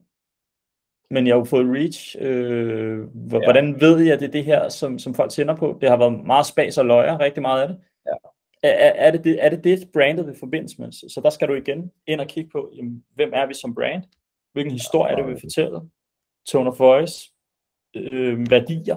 [1.10, 2.16] men jeg har jo fået reach.
[2.20, 3.86] Øh, hvordan ja.
[3.86, 5.78] ved jeg, det er det her, som, som folk tænder på?
[5.80, 7.78] Det har været meget spas og løjer, rigtig meget af det.
[8.06, 8.12] Ja.
[8.62, 10.92] Er, er, det det, er det det, brandet vil forbindes med?
[10.92, 14.02] Så der skal du igen ind og kigge på, jamen, hvem er vi som brand?
[14.52, 15.80] Hvilken historie ja, er det, vi vil fortælle?
[16.46, 17.33] Tone of voice?
[17.96, 18.96] Øh, værdier?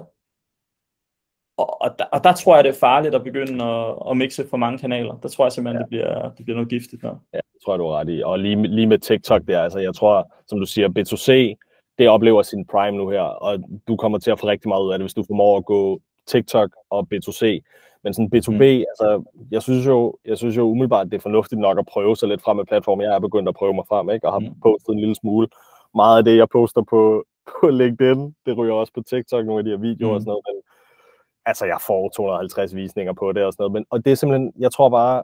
[1.56, 4.46] Og, og, der, og der tror jeg, det er farligt at begynde at, at mixe
[4.50, 5.18] for mange kanaler.
[5.22, 5.82] Der tror jeg simpelthen, ja.
[5.82, 7.02] det, bliver, det bliver noget giftigt.
[7.02, 7.14] Der.
[7.32, 8.22] Ja, det tror jeg, du er ret i.
[8.22, 11.54] Og lige, lige med TikTok der, altså jeg tror, som du siger, B2C,
[11.98, 13.58] det oplever sin prime nu her, og
[13.88, 16.00] du kommer til at få rigtig meget ud af det, hvis du formår at gå
[16.26, 17.60] TikTok og B2C.
[18.04, 18.84] Men sådan B2B, mm.
[18.92, 22.28] altså, jeg synes, jo, jeg synes jo umiddelbart, det er fornuftigt nok at prøve sig
[22.28, 23.04] lidt frem med platformen.
[23.04, 24.26] Jeg er begyndt at prøve mig frem, ikke?
[24.26, 24.60] og har mm.
[24.62, 25.48] postet en lille smule.
[25.94, 27.24] Meget af det, jeg poster på,
[27.60, 30.14] på LinkedIn, det ryger også på TikTok, nogle af de her videoer mm.
[30.14, 30.44] og sådan noget.
[30.48, 30.62] Men,
[31.46, 33.72] altså, jeg får 250 visninger på det og sådan noget.
[33.72, 35.22] Men, og det er simpelthen, jeg tror bare,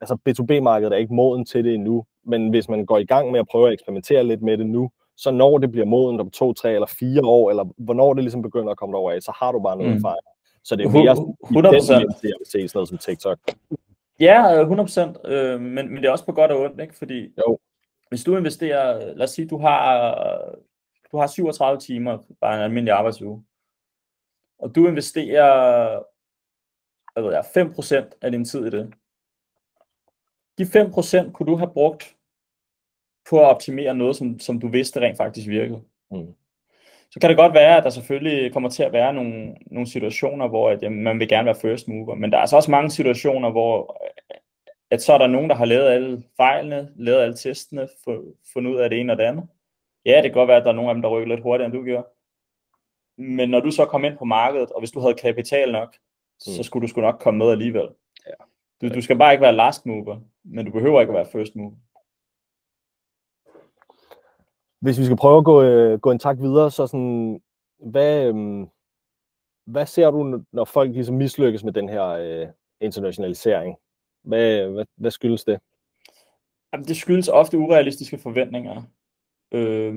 [0.00, 2.04] altså B2B-markedet er ikke moden til det endnu.
[2.24, 4.90] Men hvis man går i gang med at prøve at eksperimentere lidt med det nu,
[5.16, 8.42] så når det bliver moden om to, tre eller fire år, eller hvornår det ligesom
[8.42, 9.96] begynder at komme over af, så har du bare noget mm.
[9.96, 10.26] erfaring.
[10.64, 11.92] Så det er mere 100%.
[11.92, 13.38] jeg vil se sådan noget som TikTok.
[14.20, 16.94] Ja, 100%, øh, men, men det er også på godt og ondt, ikke?
[16.94, 17.58] fordi jo.
[18.08, 20.14] hvis du investerer, lad os sige, du har,
[21.12, 23.44] du har 37 timer, bare en almindelig arbejdsuge,
[24.58, 26.02] og du investerer
[27.12, 28.94] hvad ved jeg, 5% af din tid i det.
[30.58, 32.16] De 5% kunne du have brugt
[33.30, 35.82] på at optimere noget, som, som du vidste rent faktisk virkede.
[36.10, 36.34] Mm.
[37.10, 40.48] Så kan det godt være, at der selvfølgelig kommer til at være nogle, nogle situationer,
[40.48, 42.90] hvor at, jamen, man vil gerne være first mover, men der er altså også mange
[42.90, 44.00] situationer, hvor
[44.90, 47.88] at så er der nogen, der har lavet alle fejlene, lavet alle testene,
[48.52, 49.48] fundet ud af det ene og det andet.
[50.04, 51.66] Ja, det kan godt være, at der er nogle af dem, der rykker lidt hurtigere,
[51.66, 52.06] end du gjorde.
[53.18, 55.96] Men når du så kom ind på markedet, og hvis du havde kapital nok,
[56.46, 56.52] mm.
[56.52, 57.88] så skulle du sgu nok komme med alligevel.
[58.26, 58.44] Ja.
[58.80, 61.56] Du, du skal bare ikke være last mover, men du behøver ikke at være first
[61.56, 61.74] mover.
[64.80, 67.42] Hvis vi skal prøve at gå, øh, gå en tak videre, så sådan,
[67.78, 68.66] hvad, øh,
[69.66, 72.48] hvad ser du, når folk ligesom mislykkes med den her øh,
[72.80, 73.76] internationalisering?
[74.22, 75.60] Hvad, hvad, hvad skyldes det?
[76.72, 78.82] Jamen, det skyldes ofte urealistiske forventninger.
[79.52, 79.94] Øh,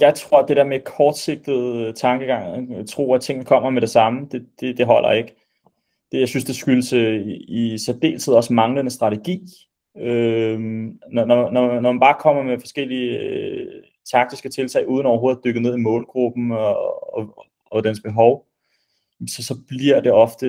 [0.00, 3.90] jeg tror, at det der med kortsigtet tankegang, øh, tro, at tingene kommer med det
[3.90, 5.34] samme, det, det, det holder ikke.
[6.12, 9.40] Det, jeg synes, det skyldes øh, i, i særdeleshed også manglende strategi.
[9.98, 10.60] Øh,
[11.12, 15.60] når, når, når man bare kommer med forskellige øh, taktiske tiltag, uden overhovedet at dykke
[15.60, 18.47] ned i målgruppen og, og, og dens behov,
[19.26, 20.46] så, så bliver det ofte,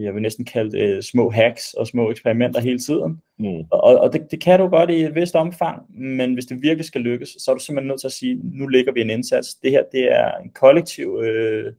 [0.00, 3.20] jeg vil næsten kalde det små hacks og små eksperimenter hele tiden.
[3.38, 3.64] Mm.
[3.70, 6.84] Og, og det, det kan du godt i et vist omfang, men hvis det virkelig
[6.84, 9.54] skal lykkes, så er du simpelthen nødt til at sige, nu lægger vi en indsats.
[9.54, 11.72] Det her, det er en kollektiv øh,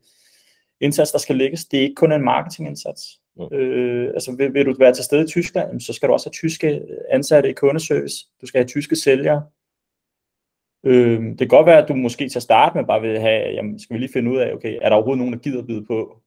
[0.82, 1.66] indsats, der skal lægges.
[1.66, 3.20] Det er ikke kun en marketingindsats.
[3.38, 3.58] Mm.
[3.58, 6.50] Øh, altså vil, vil du være til stede i Tyskland, så skal du også have
[6.50, 8.26] tyske ansatte i kundeservice.
[8.42, 9.44] Du skal have tyske sælgere.
[10.84, 13.50] Øh, det kan godt være, at du måske til at starte med bare vil have,
[13.54, 15.86] jamen, skal vi lige finde ud af, okay, er der overhovedet nogen, der gider byde
[15.86, 16.22] på?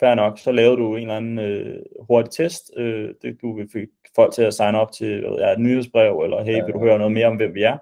[0.00, 2.70] Fair nok, så lavede du en eller anden øh, hurtig test.
[2.76, 3.78] Øh, det, du vil få
[4.16, 7.12] folk til at signe op til ja, et nyhedsbrev, eller hey, vil du høre noget
[7.12, 7.78] mere om, hvem vi er?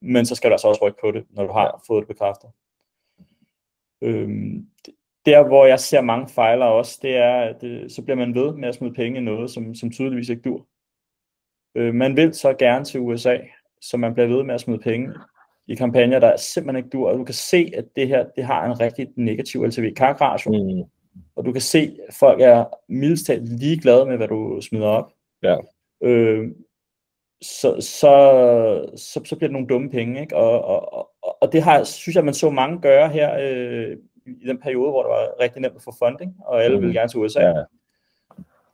[0.00, 1.76] Men så skal du altså også rykke på det, når du har ja.
[1.86, 2.50] fået det bekræftet.
[4.02, 4.28] Øh,
[5.26, 8.52] der, hvor jeg ser mange fejler også, det er, at øh, så bliver man ved
[8.52, 10.66] med at smide penge i noget, som, som tydeligvis ikke dur.
[11.74, 13.36] Øh, man vil så gerne til USA,
[13.80, 15.12] så man bliver ved med at smide penge
[15.68, 18.64] i kampagner, der simpelthen ikke dur, og du kan se, at det her, det har
[18.64, 20.82] en rigtig negativ LTV CAC ratio, mm.
[21.36, 25.12] og du kan se, at folk er mildest talt ligeglade med, hvad du smider op.
[25.42, 25.56] Ja.
[26.02, 26.48] Øh,
[27.42, 30.36] så, så, så, så bliver det nogle dumme penge, ikke?
[30.36, 34.46] Og, og, og, og det har, synes jeg, man så mange gøre her øh, i
[34.46, 36.82] den periode, hvor det var rigtig nemt at få funding, og alle mm.
[36.82, 37.40] ville gerne til USA.
[37.40, 37.62] Ja.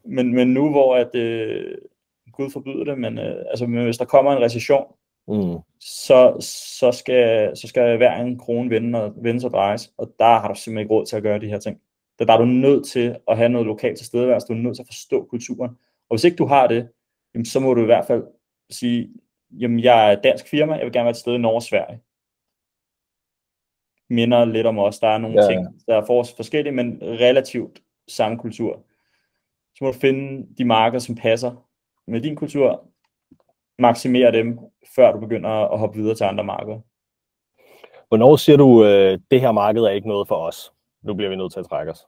[0.04, 1.78] Men, men nu, hvor at, øh,
[2.32, 4.84] Gud forbyde det, men øh, altså, men hvis der kommer en recession,
[5.28, 5.58] mm.
[5.80, 6.36] så,
[6.78, 10.48] så, skal, så skal hver en krone vende, og, vende og drejes, og der har
[10.48, 11.80] du simpelthen ikke råd til at gøre de her ting.
[12.18, 14.76] Der, der er du nødt til at have noget lokalt til stedeværelse, du er nødt
[14.76, 15.70] til at forstå kulturen.
[16.08, 16.88] Og hvis ikke du har det,
[17.34, 18.24] jamen, så må du i hvert fald
[18.70, 19.10] sige,
[19.50, 21.62] jamen jeg er et dansk firma, jeg vil gerne være til stede i Norge og
[21.62, 22.00] Sverige.
[24.10, 24.98] Minder lidt om os.
[24.98, 25.48] Der er nogle ja.
[25.48, 28.84] ting, der er for forskellige, men relativt samme kultur.
[29.74, 31.68] Så må du finde de marker, som passer
[32.06, 32.84] med din kultur,
[33.78, 34.58] maksimere dem,
[34.96, 36.80] før du begynder at hoppe videre til andre markeder.
[38.08, 40.72] Hvornår siger du, øh, det her marked er ikke noget for os?
[41.02, 42.06] Nu bliver vi nødt til at trække os.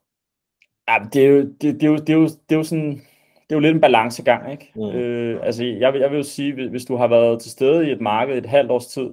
[0.88, 2.90] Ja, det er jo, det, det er jo, det er jo, det er jo sådan,
[2.90, 4.72] det er jo lidt en balancegang, ikke?
[4.74, 4.82] Mm.
[4.82, 7.92] Øh, altså, jeg vil, jeg vil jo sige, hvis du har været til stede i
[7.92, 9.10] et marked et halvt års tid,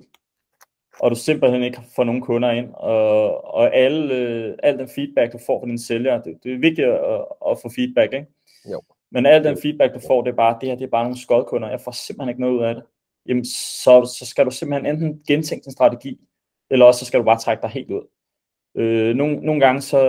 [1.00, 5.34] og du simpelthen ikke får nogen kunder ind, og, og alle, øh, al den feedback,
[5.34, 8.28] du får fra dine sælgere, det, det er vigtigt at, at få feedback, ikke?
[8.72, 8.82] Jo.
[9.12, 11.20] Men al den feedback, du får, det er bare, det her det er bare nogle
[11.20, 12.84] skodkunder, jeg får simpelthen ikke noget ud af det.
[13.28, 16.20] Jamen, så, så skal du simpelthen enten gentænke din strategi,
[16.70, 18.08] eller også så skal du bare trække dig helt ud.
[18.76, 20.00] Øh, nogle, nogle gange, så,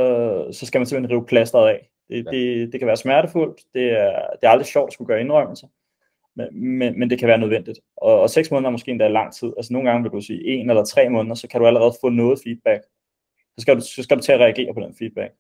[0.52, 1.90] så skal man simpelthen rive plasteret af.
[2.08, 2.30] Det, ja.
[2.30, 5.66] det, det kan være smertefuldt, det er, det er aldrig sjovt at skulle gøre indrømmelser,
[6.36, 7.80] men, men, men det kan være nødvendigt.
[7.96, 9.52] Og, og seks måneder er måske endda lang tid.
[9.56, 12.08] Altså nogle gange vil du sige en eller tre måneder, så kan du allerede få
[12.08, 12.82] noget feedback.
[13.58, 15.34] Så skal du, så skal du til at reagere på den feedback.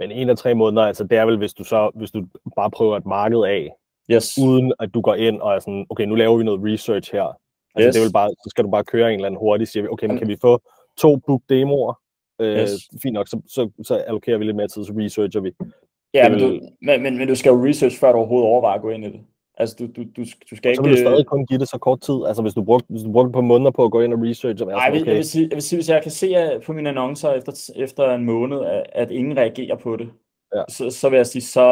[0.00, 2.70] Men en eller tre måneder, altså det er vel, hvis du så hvis du bare
[2.70, 3.70] prøver et marked af,
[4.12, 4.38] yes.
[4.38, 7.38] uden at du går ind og er sådan, okay, nu laver vi noget research her.
[7.74, 7.94] Altså yes.
[7.94, 9.88] det er vel bare, så skal du bare køre en eller anden hurtig, siger vi,
[9.88, 10.60] okay, men kan vi få
[10.98, 11.94] to book demoer?
[12.40, 12.70] Øh, yes.
[13.02, 15.52] Fint nok, så, så, så allokerer vi lidt mere tid, så researcher vi.
[16.14, 18.82] Ja, men du, men, men, men du skal jo research, før du overhovedet overvejer at
[18.82, 19.20] gå ind i det.
[19.60, 20.76] Altså, du, du, du, du skal ikke...
[20.76, 22.18] Så vil du stadig kun give det så kort tid.
[22.28, 24.66] Altså, hvis du brugte, hvis du brugte på måneder på at gå ind og researche.
[24.66, 25.10] Nej, altså, okay.
[25.10, 28.14] jeg, vil sige, jeg vil sige, hvis jeg kan se på mine annoncer efter, efter
[28.14, 30.10] en måned, at, at ingen reagerer på det,
[30.54, 30.62] ja.
[30.68, 31.66] så, så vil jeg sige, så,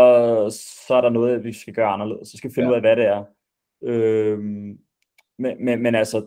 [0.87, 2.29] så er der noget, vi skal gøre anderledes.
[2.29, 2.71] Så skal vi finde ja.
[2.71, 3.25] ud af, hvad det er.
[3.85, 4.79] Øhm,
[5.39, 6.27] men, men, men altså,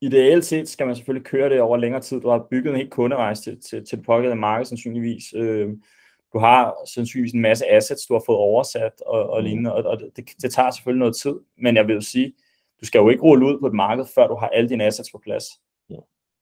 [0.00, 2.20] ideelt set skal man selvfølgelig køre det over længere tid.
[2.20, 5.22] Du har bygget en helt kunderejse til, til, til det pågældende marked, sandsynligvis.
[5.36, 5.82] Øhm,
[6.36, 9.44] du har sandsynligvis en masse assets, du har fået oversat og, og mm.
[9.44, 12.32] lignende, og, og det, det tager selvfølgelig noget tid, men jeg vil jo sige,
[12.80, 15.10] du skal jo ikke rulle ud på et marked, før du har alle dine assets
[15.12, 15.44] på plads.
[15.90, 15.96] Ja.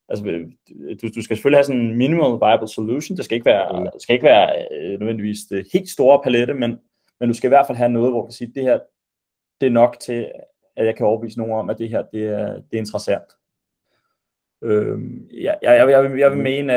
[0.09, 0.25] Altså,
[1.03, 4.03] du, du skal selvfølgelig have sådan en minimal viable solution, det skal ikke være, det
[4.03, 6.79] skal ikke være øh, nødvendigvis det helt store palette, men,
[7.21, 8.79] men du skal i hvert fald have noget, hvor du kan sige, det her,
[9.61, 10.33] det er nok til,
[10.77, 13.29] at jeg kan overbevise nogen om, at det her, det er, det er interessant.
[14.63, 16.73] Øhm, jeg, jeg, jeg, jeg, vil, jeg vil mene,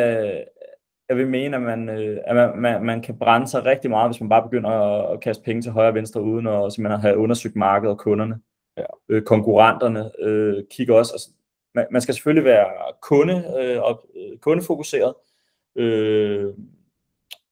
[1.09, 4.11] jeg vil mene, at man, øh, at man, man, man kan brænde sig rigtig meget,
[4.11, 7.01] hvis man bare begynder at, at kaste penge til højre og venstre, uden at simpelthen
[7.01, 8.39] have undersøgt markedet og kunderne.
[8.77, 8.83] Ja.
[9.09, 11.13] Øh, konkurrenterne øh, kigger også.
[11.13, 11.29] Altså,
[11.75, 12.65] man, man skal selvfølgelig være
[13.01, 15.13] kunde øh, og øh, kundefokuseret.
[15.75, 16.53] Øh,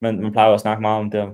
[0.02, 1.34] man, man plejer jo at snakke meget om det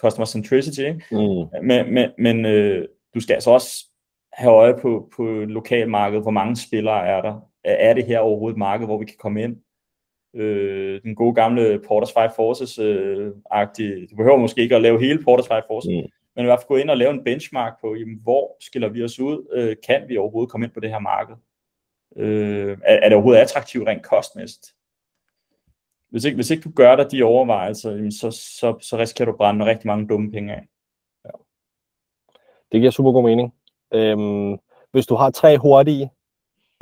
[0.00, 1.04] customer centricity, ikke?
[1.10, 1.66] Mm.
[1.66, 3.86] men, men, men øh, du skal altså også
[4.32, 7.40] have øje på, på lokalmarkedet, hvor mange spillere er der.
[7.64, 9.56] Er det her overhovedet et marked, hvor vi kan komme ind?
[10.34, 13.94] Øh, den gode gamle Porters Five Forces-agtige.
[13.94, 16.10] Øh, du behøver måske ikke at lave hele Porters Five Forces, mm.
[16.36, 19.04] men i hvert fald gå ind og lave en benchmark på, jamen, hvor skiller vi
[19.04, 19.46] os ud?
[19.52, 21.36] Øh, kan vi overhovedet komme ind på det her marked?
[22.16, 24.66] Øh, er, er det overhovedet attraktivt rent kostmæssigt?
[26.10, 29.32] Hvis ikke, hvis ikke du gør dig de overvejelser, jamen, så, så, så risikerer du
[29.32, 30.62] at brænde rigtig mange dumme penge af.
[31.24, 31.30] Ja.
[32.72, 33.54] Det giver super god mening.
[33.94, 34.58] Øhm,
[34.92, 36.10] hvis du har tre hurtige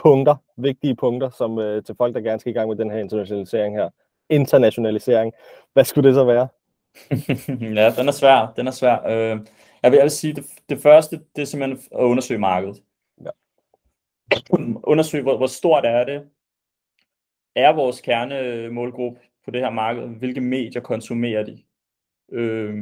[0.06, 2.98] punkter, vigtige punkter, som øh, til folk, der gerne skal i gang med den her
[2.98, 3.90] internationalisering her.
[4.30, 5.32] Internationalisering.
[5.72, 6.48] Hvad skulle det så være?
[7.80, 8.52] ja, den er svær.
[8.56, 9.06] Den er svær.
[9.06, 9.40] Øh,
[9.82, 12.82] jeg, vil, jeg vil sige, det, det første, det er simpelthen at undersøge markedet.
[13.24, 13.30] Ja.
[14.84, 16.22] Undersøge, hvor, hvor stort er det?
[17.56, 20.02] Er vores kernemålgruppe på det her marked?
[20.02, 21.62] Hvilke medier konsumerer de?
[22.32, 22.74] Øh,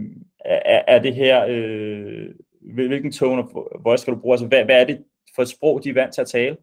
[0.44, 2.34] er, er det her, øh,
[2.74, 3.48] hvilken tone of
[3.84, 4.34] voice skal du bruge?
[4.34, 6.56] Altså, hvad, hvad er det for et sprog, de er vant til at tale?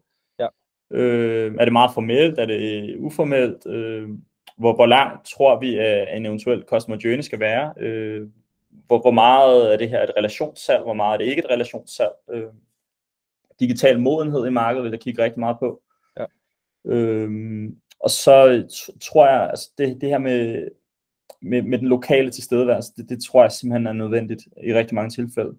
[0.92, 2.38] Øh, er det meget formelt?
[2.38, 3.66] Er det uformelt?
[3.66, 4.08] Øh,
[4.58, 7.74] hvor, hvor langt tror vi, at en eventuel customer journey skal være?
[7.76, 8.28] Øh,
[8.86, 10.82] hvor, hvor meget er det her et relationssalg?
[10.82, 12.12] Hvor meget er det ikke et relationssalg?
[12.30, 12.44] Øh,
[13.60, 15.82] digital modenhed i markedet vil jeg kigge rigtig meget på.
[16.18, 16.24] Ja.
[16.84, 17.30] Øh,
[18.00, 18.64] og så
[19.02, 20.68] tror jeg, altså det, det her med,
[21.42, 25.10] med, med den lokale tilstedeværelse, det, det tror jeg simpelthen er nødvendigt i rigtig mange
[25.10, 25.56] tilfælde.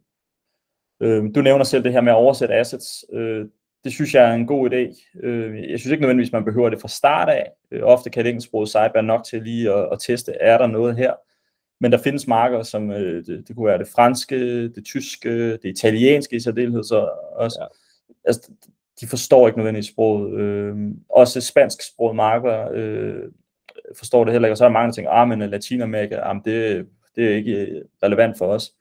[0.99, 3.05] Øh, du nævner selv det her med at oversætte assets.
[3.13, 3.45] Øh,
[3.83, 5.09] det synes jeg er en god idé.
[5.23, 7.51] Øh, jeg synes ikke nødvendigvis, man behøver det fra start af.
[7.71, 10.67] Øh, ofte kan det engelsksproget site være nok til lige at, at teste, er der
[10.67, 11.13] noget her?
[11.79, 15.65] Men der findes marker, som øh, det, det kunne være det franske, det tyske, det
[15.65, 16.83] italienske i særdeleshed.
[16.83, 17.67] Så også, ja.
[18.25, 18.51] altså,
[19.01, 20.39] de forstår ikke nødvendigvis sproget.
[20.39, 20.75] Øh,
[21.09, 23.23] også spansk sproget marker øh,
[23.97, 24.53] forstår det heller ikke.
[24.53, 27.83] Og så er der mange, der tænker, ah, men Latinamerika, ah, det, det er ikke
[28.03, 28.73] relevant for os.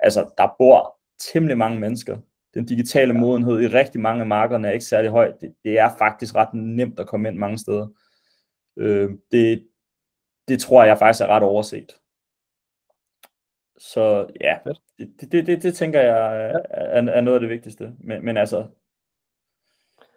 [0.00, 0.98] Altså, der bor
[1.32, 2.16] temmelig mange mennesker
[2.54, 5.32] den digitale modenhed i rigtig mange af markederne er ikke særlig høj.
[5.40, 7.88] Det, det er faktisk ret nemt at komme ind mange steder.
[8.76, 9.68] Øh, det,
[10.48, 11.92] det tror jeg faktisk er ret overset.
[13.78, 14.58] Så ja,
[14.98, 17.92] det, det, det, det tænker jeg er, er noget af det vigtigste.
[17.98, 18.66] Men, men altså,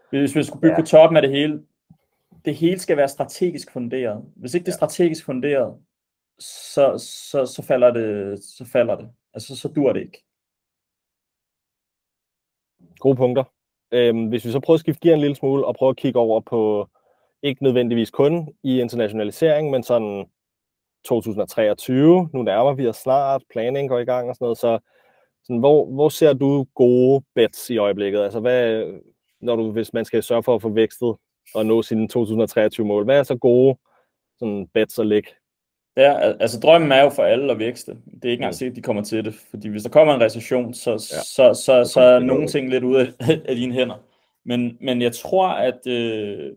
[0.10, 0.82] hvis vi skulle bygge ja.
[0.82, 1.64] på toppen af det hele,
[2.46, 4.26] det hele skal være strategisk funderet.
[4.36, 5.78] Hvis ikke det er strategisk funderet,
[6.40, 6.98] så,
[7.32, 9.10] så, så falder det, så falder det.
[9.34, 10.25] Altså, så dur det ikke.
[13.00, 13.44] Gode punkter.
[13.92, 16.20] Øhm, hvis vi så prøver at skifte gear en lille smule og prøve at kigge
[16.20, 16.90] over på,
[17.44, 20.26] ikke nødvendigvis kun i internationalisering, men sådan
[21.06, 24.80] 2023, nu nærmer vi os snart, planning går i gang og sådan noget, så
[25.44, 28.20] sådan, hvor, hvor ser du gode bets i øjeblikket?
[28.20, 28.94] Altså hvad,
[29.42, 31.16] når du, hvis man skal sørge for at få vækstet
[31.56, 33.78] og nå sine 2023 mål, hvad er så gode
[34.40, 35.30] sådan bets at lægge
[35.98, 37.92] Ja, altså drømmen er jo for alle at vækste.
[37.92, 38.54] Det er ikke engang mm.
[38.54, 39.36] sikkert, at de kommer til det.
[39.50, 40.98] Fordi hvis der kommer en recession, så, ja.
[40.98, 43.96] så, så, så er nogle ting lidt ude af, af dine hænder.
[44.46, 46.52] Men, men jeg tror, at, øh,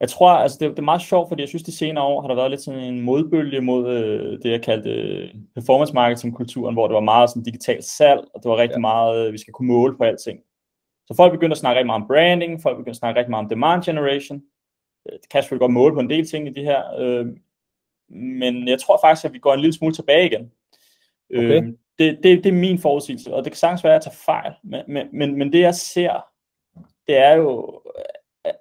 [0.00, 2.28] Jeg tror, altså det, det er meget sjovt, fordi jeg synes, de senere år har
[2.28, 6.74] der været lidt sådan en modbølge mod øh, det, jeg kaldte øh, performance marketing kulturen,
[6.74, 8.80] hvor det var meget sådan digitalt salg, og det var rigtig ja.
[8.80, 10.40] meget, øh, vi skal kunne måle på alting.
[11.06, 13.44] Så folk begyndte at snakke rigtig meget om branding, folk begyndte at snakke rigtig meget
[13.44, 14.42] om demand generation.
[15.06, 17.26] Øh, det kan selvfølgelig godt måle på en del ting i det her, øh,
[18.08, 20.52] men jeg tror faktisk, at vi går en lille smule tilbage igen.
[21.30, 21.62] Okay.
[21.62, 24.22] Øh, det, det, det er min forudsigelse, og det kan sagtens være, at jeg tager
[24.24, 26.26] fejl, men, men, men, men det jeg ser,
[27.06, 27.82] det er jo,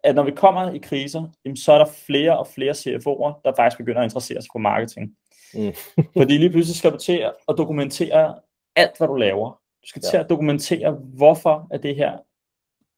[0.03, 1.23] at når vi kommer i kriser,
[1.55, 5.15] så er der flere og flere CFO'er, der faktisk begynder at interessere sig for marketing.
[5.53, 5.73] Mm.
[6.17, 8.39] Fordi lige pludselig skal du til at dokumentere
[8.75, 9.49] alt, hvad du laver.
[9.84, 10.23] Du skal til ja.
[10.23, 12.17] at dokumentere, hvorfor er det her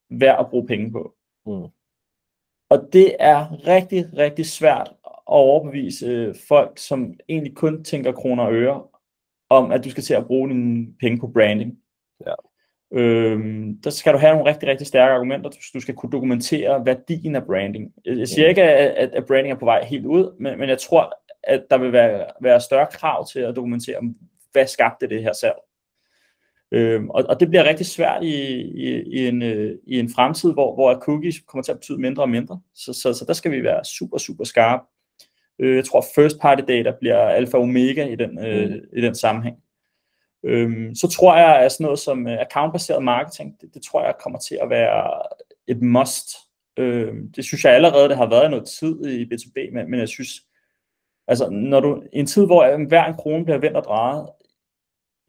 [0.09, 1.15] værd at bruge penge på.
[1.45, 1.67] Mm.
[2.69, 4.93] Og det er rigtig, rigtig svært
[5.27, 8.83] overbevise øh, folk, som egentlig kun tænker kroner og øre,
[9.49, 11.77] om at du skal til at bruge dine penge på branding.
[12.25, 12.33] Ja.
[12.93, 15.49] Øhm, der skal du have nogle rigtig, rigtig stærke argumenter.
[15.49, 17.93] Du, du skal kunne dokumentere værdien af branding.
[18.05, 21.13] Jeg siger ikke, at, at branding er på vej helt ud, men, men jeg tror,
[21.43, 24.13] at der vil være, være større krav til at dokumentere,
[24.51, 25.57] hvad skabte det her salg.
[26.71, 30.53] Øhm, og, og det bliver rigtig svært i, i, i, en, øh, i en fremtid,
[30.53, 32.61] hvor, hvor cookies kommer til at betyde mindre og mindre.
[32.75, 34.83] Så, så, så der skal vi være super, super skarpe.
[35.59, 38.81] Øh, jeg tror, first party data bliver alfa og omega i den, øh, mm.
[38.97, 39.57] i den sammenhæng.
[40.43, 44.15] Øhm, så tror jeg, at sådan noget som øh, account-baseret marketing, det, det tror jeg
[44.23, 45.21] kommer til at være
[45.67, 46.27] et must.
[46.77, 50.07] Øhm, det synes jeg allerede, det har været noget tid i B2B, men, men jeg
[50.07, 50.29] synes,
[51.27, 54.29] altså når du, i en tid, hvor hver en krone bliver vendt og drejet,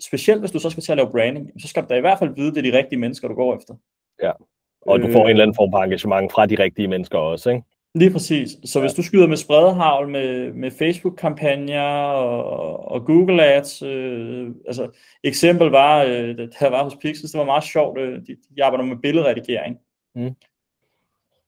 [0.01, 2.19] specielt hvis du så skal til at lave branding, så skal du da i hvert
[2.19, 3.75] fald vide, det er de rigtige mennesker, du går efter.
[4.23, 4.33] Ja,
[4.81, 7.51] og du får øh, en eller anden form for engagement fra de rigtige mennesker også,
[7.51, 7.63] ikke?
[7.99, 8.51] Lige præcis.
[8.65, 8.85] Så ja.
[8.85, 14.91] hvis du skyder med spredehavl med, med Facebook-kampagner og, og Google Ads, øh, altså
[15.25, 18.85] eksempel var, øh, der var hos Pixels, det var meget sjovt, øh, de, de arbejder
[18.85, 19.79] med billedredigering.
[20.15, 20.35] Mm.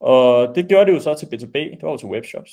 [0.00, 2.52] Og det gjorde det jo så til B2B, det var jo til webshops.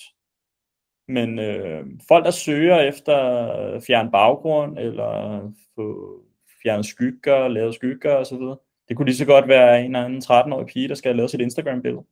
[1.08, 5.42] Men øh, folk, der søger efter fjern baggrund, eller
[5.76, 6.12] få
[6.64, 8.42] fjernet skygger, lavet skygger osv.,
[8.90, 11.42] det kunne lige så godt være en eller anden 13-årig pige, der skal lave sit
[11.42, 12.04] Instagram-billede.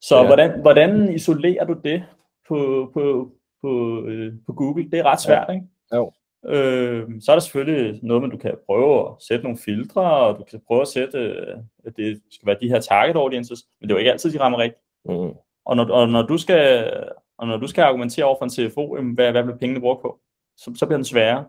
[0.00, 0.26] Så ja.
[0.26, 2.04] hvordan, hvordan isolerer du det
[2.48, 3.32] på, på,
[3.62, 4.90] på, øh, på Google?
[4.90, 5.54] Det er ret svært, ja.
[5.54, 5.66] ikke?
[5.94, 6.12] Jo.
[6.46, 10.38] Øh, så er der selvfølgelig noget, man du kan prøve at sætte nogle filtre, og
[10.38, 13.88] du kan prøve at sætte, øh, at det skal være de her target audiences, men
[13.88, 14.82] det er jo ikke altid, de rammer rigtigt.
[15.04, 15.32] Mm.
[15.66, 16.92] Og, når, og, når du skal,
[17.38, 20.02] og når du skal argumentere over for en CFO, jamen, hvad, hvad bliver pengene brugt
[20.02, 20.18] på?
[20.56, 21.44] Så, så bliver den sværere.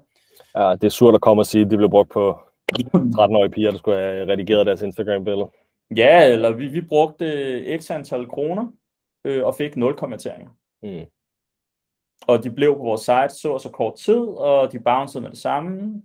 [0.56, 2.40] Ja, det er surt at komme og sige, at det bliver brugt på
[3.18, 5.50] 13-årige piger, der skulle have redigeret deres Instagram-billede.
[5.96, 8.72] Ja, eller vi, vi brugte x antal kroner
[9.26, 10.50] øh, og fik 0 kommenteringer.
[10.84, 11.06] Mm.
[12.28, 15.30] Og de blev på vores site så og så kort tid, og de bouncede med
[15.30, 16.02] det samme.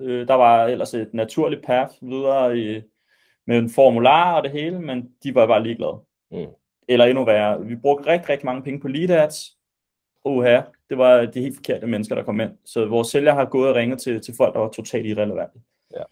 [0.00, 2.82] Øh, der var ellers et naturligt path videre i,
[3.46, 6.00] med en formular og det hele, men de var bare ligeglade.
[6.30, 6.46] Mm.
[6.88, 9.56] Eller endnu værre, vi brugte rigtig, rigtig mange penge på lead ads.
[10.24, 12.52] Uha, det var de helt forkerte mennesker, der kom ind.
[12.64, 15.60] Så vores sælger har gået og ringet til, til folk, der var totalt irrelevante.
[15.96, 16.02] Ja.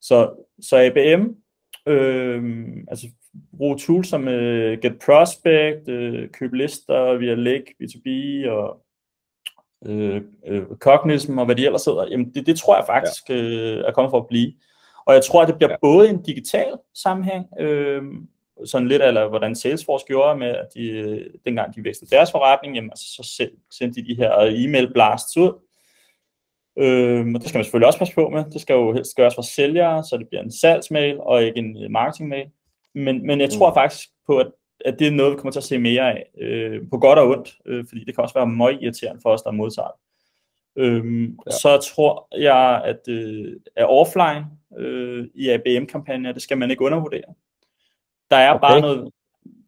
[0.00, 1.41] Så, så ABM
[1.86, 3.06] Øh, altså
[3.56, 4.32] bruge tools som uh,
[4.82, 8.08] Get Prospect, uh, købe lister via Lake, B2B
[8.50, 8.84] og
[9.80, 10.16] uh,
[10.52, 13.34] uh, Cognism og hvad de ellers hedder, jamen det, det tror jeg faktisk ja.
[13.34, 14.52] uh, er kommet for at blive.
[15.06, 15.76] Og jeg tror, at det bliver ja.
[15.80, 18.02] både en digital sammenhæng, øh,
[18.64, 22.90] sådan lidt eller hvordan Salesforce gjorde med, at de, dengang de vækstede deres forretning, jamen,
[22.90, 25.52] altså, så sendte de de her e-mail blasts ud,
[26.78, 28.44] Øh, og det skal man selvfølgelig også passe på med.
[28.44, 31.92] Det skal jo helst gøres for sælgere, så det bliver en salgsmail og ikke en
[31.92, 32.46] marketingmail.
[32.94, 33.74] Men, men jeg tror mm.
[33.74, 34.50] faktisk på, at,
[34.84, 37.28] at det er noget, vi kommer til at se mere af, øh, på godt og
[37.28, 40.00] ondt, øh, fordi det kan også være meget irriterende for os, der modtager det.
[40.76, 41.50] Øhm, ja.
[41.50, 44.46] Så tror jeg, at, øh, at offline
[44.78, 47.34] øh, i ABM-kampagner, det skal man ikke undervurdere.
[48.30, 48.60] Der er, okay.
[48.60, 49.12] bare, noget,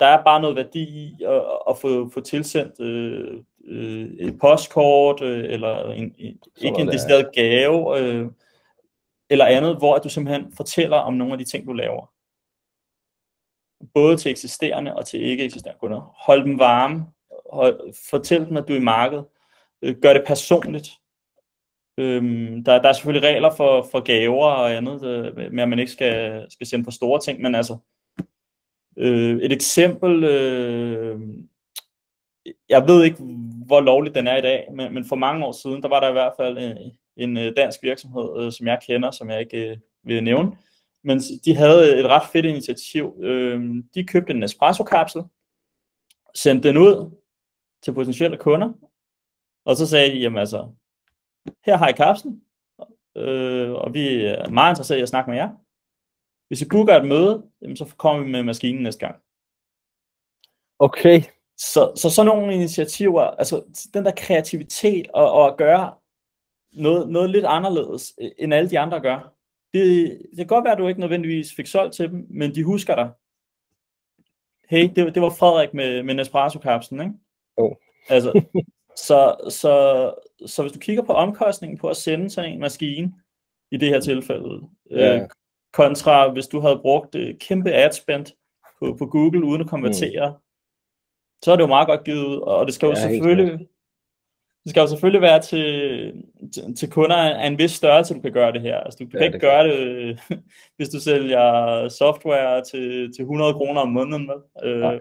[0.01, 5.23] der er bare noget værdi i at, at få, få tilsendt øh, øh, et postkort,
[5.23, 8.27] øh, eller en, en, ikke en decideret gave, øh,
[9.31, 12.13] eller andet, hvor du simpelthen fortæller om nogle af de ting, du laver.
[13.95, 16.15] Både til eksisterende og til ikke eksisterende kunder.
[16.27, 17.07] Hold dem varme,
[17.53, 19.25] hold, fortæl dem, at du er i markedet.
[19.83, 20.89] Øh, gør det personligt.
[21.99, 25.79] Øhm, der, der er selvfølgelig regler for, for gaver og andet, øh, med at man
[25.79, 27.77] ikke skal, skal sende for store ting, men altså,
[28.97, 31.21] øh, et eksempel, øh,
[32.69, 33.17] jeg ved ikke,
[33.67, 36.09] hvor lovligt den er i dag, men, men for mange år siden, der var der
[36.09, 36.77] i hvert fald øh,
[37.17, 40.57] en, en dansk virksomhed, øh, som jeg kender, som jeg ikke øh, vil nævne,
[41.03, 43.15] men de havde øh, et ret fedt initiativ.
[43.95, 45.23] De købte en espresso-kapsel,
[46.35, 47.11] sendte den ud
[47.83, 48.73] til potentielle kunder,
[49.65, 50.69] og så sagde de, jamen altså,
[51.65, 52.43] her har I kapslen,
[53.77, 55.51] og vi er meget interesserede i at snakke med jer.
[56.49, 59.23] Hvis I booker et møde, så kommer vi med maskinen næste gang.
[60.79, 61.23] Okay.
[61.59, 63.63] Så, så sådan nogle initiativer, altså
[63.95, 65.95] den der kreativitet og, og at gøre
[66.73, 69.35] noget, noget lidt anderledes, øh, end alle de andre gør.
[69.73, 72.65] Det, det kan godt være, at du ikke nødvendigvis fik solgt til dem, men de
[72.65, 73.11] husker dig.
[74.69, 77.13] Hey, det, det var Frederik med, med Nespresso-kapslen, ikke?
[77.59, 77.65] Jo.
[77.65, 77.77] Oh.
[78.09, 78.43] Altså,
[78.97, 80.15] så, så,
[80.47, 83.15] så hvis du kigger på omkostningen på at sende sådan en maskine,
[83.71, 85.17] i det her tilfælde, ja.
[85.17, 85.29] øh,
[85.73, 88.27] kontra hvis du havde brugt øh, kæmpe adspend
[88.79, 90.37] på, på Google uden at konvertere, mm.
[91.45, 93.69] Så er det jo meget godt givet ud, og det skal jo ja, selvfølgelig
[94.65, 95.67] det skal jo selvfølgelig være til,
[96.55, 98.77] til, til kunder af en vis størrelse, du kan gøre det her.
[98.77, 100.21] Altså, du kan ja, ikke det gøre det,
[100.77, 104.31] hvis du sælger software til, til 100 kroner om måneden.
[104.63, 105.01] Øh,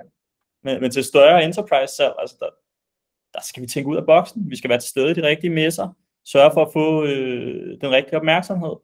[0.64, 2.50] men, men til større enterprise salg, altså der,
[3.34, 4.50] der skal vi tænke ud af boksen.
[4.50, 5.96] Vi skal være til stede i de rigtige messer.
[6.26, 8.76] Sørge for at få øh, den rigtige opmærksomhed.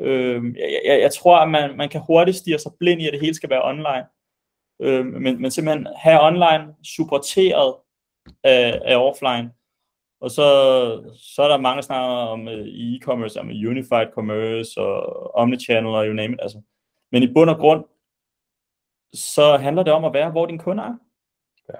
[0.00, 3.12] Øh, jeg, jeg, jeg tror, at man, man kan hurtigt stige sig blind i, at
[3.12, 4.04] det hele skal være online.
[4.80, 7.74] Øh, men, men simpelthen have online supporteret
[8.44, 9.50] af, af offline.
[10.20, 10.46] Og så,
[11.14, 16.12] så er der mange snakker om øh, e-commerce, om unified commerce og omnichannel og you
[16.12, 16.40] name it.
[16.42, 16.60] Altså.
[17.12, 17.84] Men i bund og grund,
[19.14, 20.94] så handler det om at være, hvor din kunder er.
[21.68, 21.78] Ja.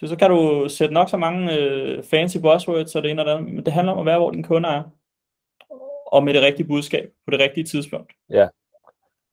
[0.00, 3.26] Så, så kan du sætte nok så mange øh, fancy buzzwords og det ene og
[3.26, 4.82] det andet, men det handler om at være, hvor din kunder er.
[6.06, 8.12] Og med det rigtige budskab på det rigtige tidspunkt.
[8.30, 8.48] Ja,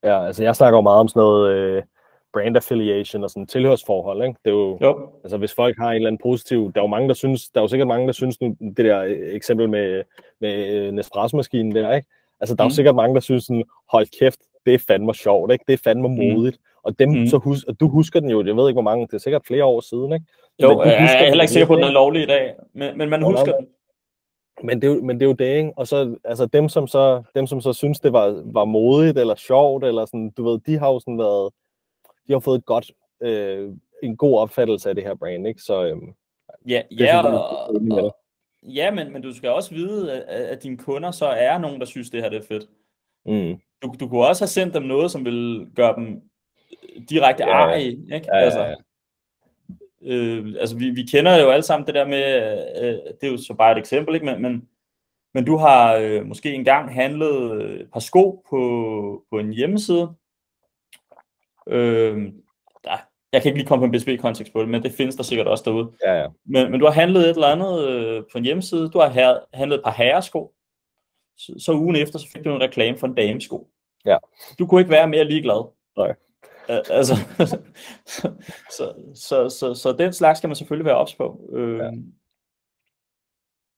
[0.03, 1.51] ja altså jeg snakker jo meget om sådan noget...
[1.51, 1.83] Øh
[2.35, 4.39] brand affiliation og sådan tilhørsforhold, ikke?
[4.45, 5.09] Det er jo, jo.
[5.23, 7.59] altså hvis folk har en eller anden positiv, der er jo mange, der synes, der
[7.59, 10.03] er jo sikkert mange, der synes nu, det der eksempel med,
[10.41, 12.07] med øh, Nespresso-maskinen der, ikke?
[12.39, 12.79] Altså der er jo mm.
[12.79, 15.65] sikkert mange, der synes sådan, hold kæft, det er fandme sjovt, ikke?
[15.67, 16.15] Det er fandme mm.
[16.15, 16.57] modigt.
[16.57, 16.79] Mm.
[16.83, 17.27] Og dem, mm.
[17.27, 19.45] så hus, og du husker den jo, jeg ved ikke hvor mange, det er sikkert
[19.47, 20.25] flere år siden, ikke?
[20.61, 22.97] Jo, men jeg er heller ikke sikker på, at den er lovlig i dag, men,
[22.97, 23.67] men man husker den.
[24.63, 25.71] Men det, er jo, men det er jo det, ikke?
[25.75, 29.35] Og så, altså dem, som så, dem, som så synes, det var, var modigt eller
[29.35, 31.49] sjovt, eller sådan, du ved, de har jo sådan været,
[32.27, 33.73] de har fået et godt, øh,
[34.03, 35.61] en god opfattelse af det her brand, ikke?
[35.61, 35.97] Så, øh,
[36.67, 38.15] ja, ja, og, og,
[38.63, 41.85] ja men, men du skal også vide, at, at dine kunder så er nogen, der
[41.85, 42.69] synes, det her det er fedt.
[43.25, 43.59] Mm.
[43.83, 46.21] Du, du kunne også have sendt dem noget, som vil gøre dem
[47.09, 48.05] direkte ja, ej, ikke?
[48.09, 48.75] Ja, ja, altså, ja.
[50.01, 52.23] Øh, altså vi, vi kender jo alle sammen det der med,
[52.81, 54.25] øh, det er jo så bare et eksempel, ikke?
[54.25, 54.69] Men, men,
[55.33, 60.13] men du har øh, måske engang handlet et par sko på, på en hjemmeside,
[61.67, 62.31] Øh,
[62.83, 62.97] der,
[63.33, 65.47] jeg kan ikke lige komme på en BSB-kontekst på det, men det findes der sikkert
[65.47, 65.91] også derude.
[66.05, 66.27] Ja, ja.
[66.45, 69.39] Men, men du har handlet et eller andet øh, på en hjemmeside, du har her,
[69.53, 70.53] handlet et par herresko,
[71.37, 73.67] så, så ugen efter, så fik du en reklame for en damesko.
[74.05, 74.17] Ja.
[74.59, 75.71] Du kunne ikke være mere ligeglad.
[75.97, 76.15] Nej.
[76.69, 77.57] altså, så,
[78.77, 81.49] så, så, så, så den slags skal man selvfølgelig være ops på.
[81.53, 81.91] Øh, ja.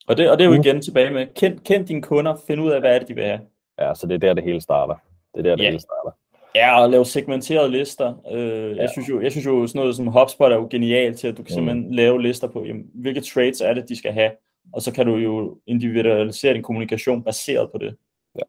[0.07, 2.71] Og det, og det er jo igen tilbage med, kend, kend dine kunder, find ud
[2.71, 3.41] af, hvad er det, de vil have.
[3.79, 4.95] Ja, så det er der, det hele starter.
[5.33, 5.69] Det er der, det ja.
[5.69, 6.11] hele starter.
[6.55, 8.13] Ja, og lave segmenterede lister.
[8.31, 8.81] Øh, ja.
[8.81, 11.37] jeg, synes jo, jeg synes jo, sådan noget som HubSpot er jo genialt til, at
[11.37, 11.55] du kan mm.
[11.55, 14.31] simpelthen lave lister på, jamen, hvilke traits er det, de skal have.
[14.73, 17.95] Og så kan du jo individualisere din kommunikation baseret på det.
[18.35, 18.43] Ja.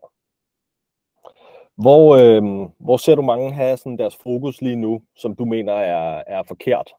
[1.76, 5.72] Hvor, øh, hvor ser du mange have sådan deres fokus lige nu, som du mener
[5.72, 6.90] er, er forkert?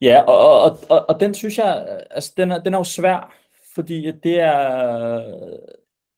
[0.00, 3.34] Ja, og, og, og, og den synes jeg, altså den er, den er jo svær,
[3.74, 5.22] fordi det er,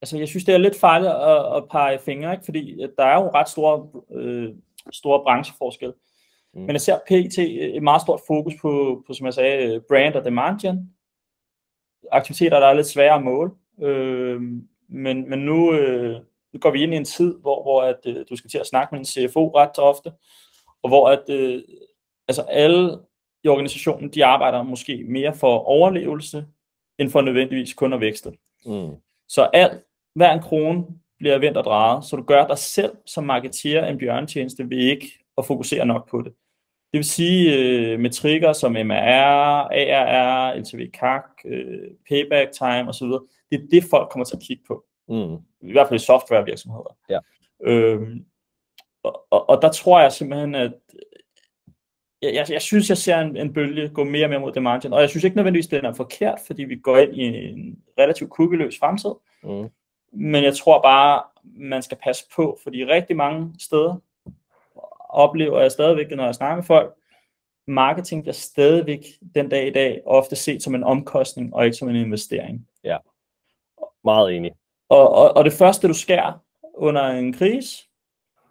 [0.07, 2.45] altså jeg synes, det er lidt farligt at, at pege fingre, ikke?
[2.45, 4.55] fordi der er jo ret store, øh,
[4.93, 5.93] store brancheforskel.
[6.55, 6.61] Mm.
[6.61, 10.25] Men jeg ser PT et meget stort fokus på, på, som jeg sagde, brand og
[10.25, 10.91] demand gen.
[12.13, 13.51] Aktiviteter, der er lidt svære at måle.
[13.83, 14.41] Øh,
[14.89, 16.21] men, men nu, øh,
[16.53, 18.67] nu går vi ind i en tid, hvor, hvor at, øh, du skal til at
[18.67, 20.13] snakke med en CFO ret ofte,
[20.83, 21.63] og hvor at, øh,
[22.29, 22.99] altså alle
[23.45, 26.47] i organisationen, de arbejder måske mere for overlevelse,
[26.99, 28.33] end for nødvendigvis kun at vækste.
[28.67, 28.95] Mm.
[29.29, 29.86] Så alt,
[30.17, 30.85] hver en krone
[31.19, 35.25] bliver vendt og drejet, så du gør dig selv som marketeer en bjørntjeneste ved ikke
[35.39, 36.33] at fokusere nok på det.
[36.93, 43.07] Det vil sige øh, metrikker som MRR, ARR, LTV CAC, øh, payback time osv.
[43.51, 44.85] Det er det, folk kommer til at kigge på.
[45.09, 45.35] Mm.
[45.69, 46.97] I hvert fald i softwarevirksomheder.
[47.11, 47.19] Ja.
[47.63, 48.25] Øhm,
[49.03, 50.73] og, og, og der tror jeg simpelthen, at
[52.23, 54.83] jeg, jeg, jeg synes, jeg ser en, en bølge gå mere og mere mod demand
[54.83, 57.79] gen, og jeg synes ikke nødvendigvis, det er forkert, fordi vi går ind i en
[57.99, 59.11] relativt kuggeløs fremtid.
[59.43, 59.69] Mm.
[60.19, 63.97] Men jeg tror bare, man skal passe på, fordi rigtig mange steder
[65.09, 66.95] oplever jeg stadigvæk, når jeg snakker med folk,
[67.67, 71.89] marketing bliver stadigvæk den dag i dag ofte set som en omkostning og ikke som
[71.89, 72.69] en investering.
[72.85, 72.97] Ja,
[74.05, 74.53] meget enig.
[74.89, 76.33] Og, og, og det første, du skærer
[76.75, 77.85] under en krise,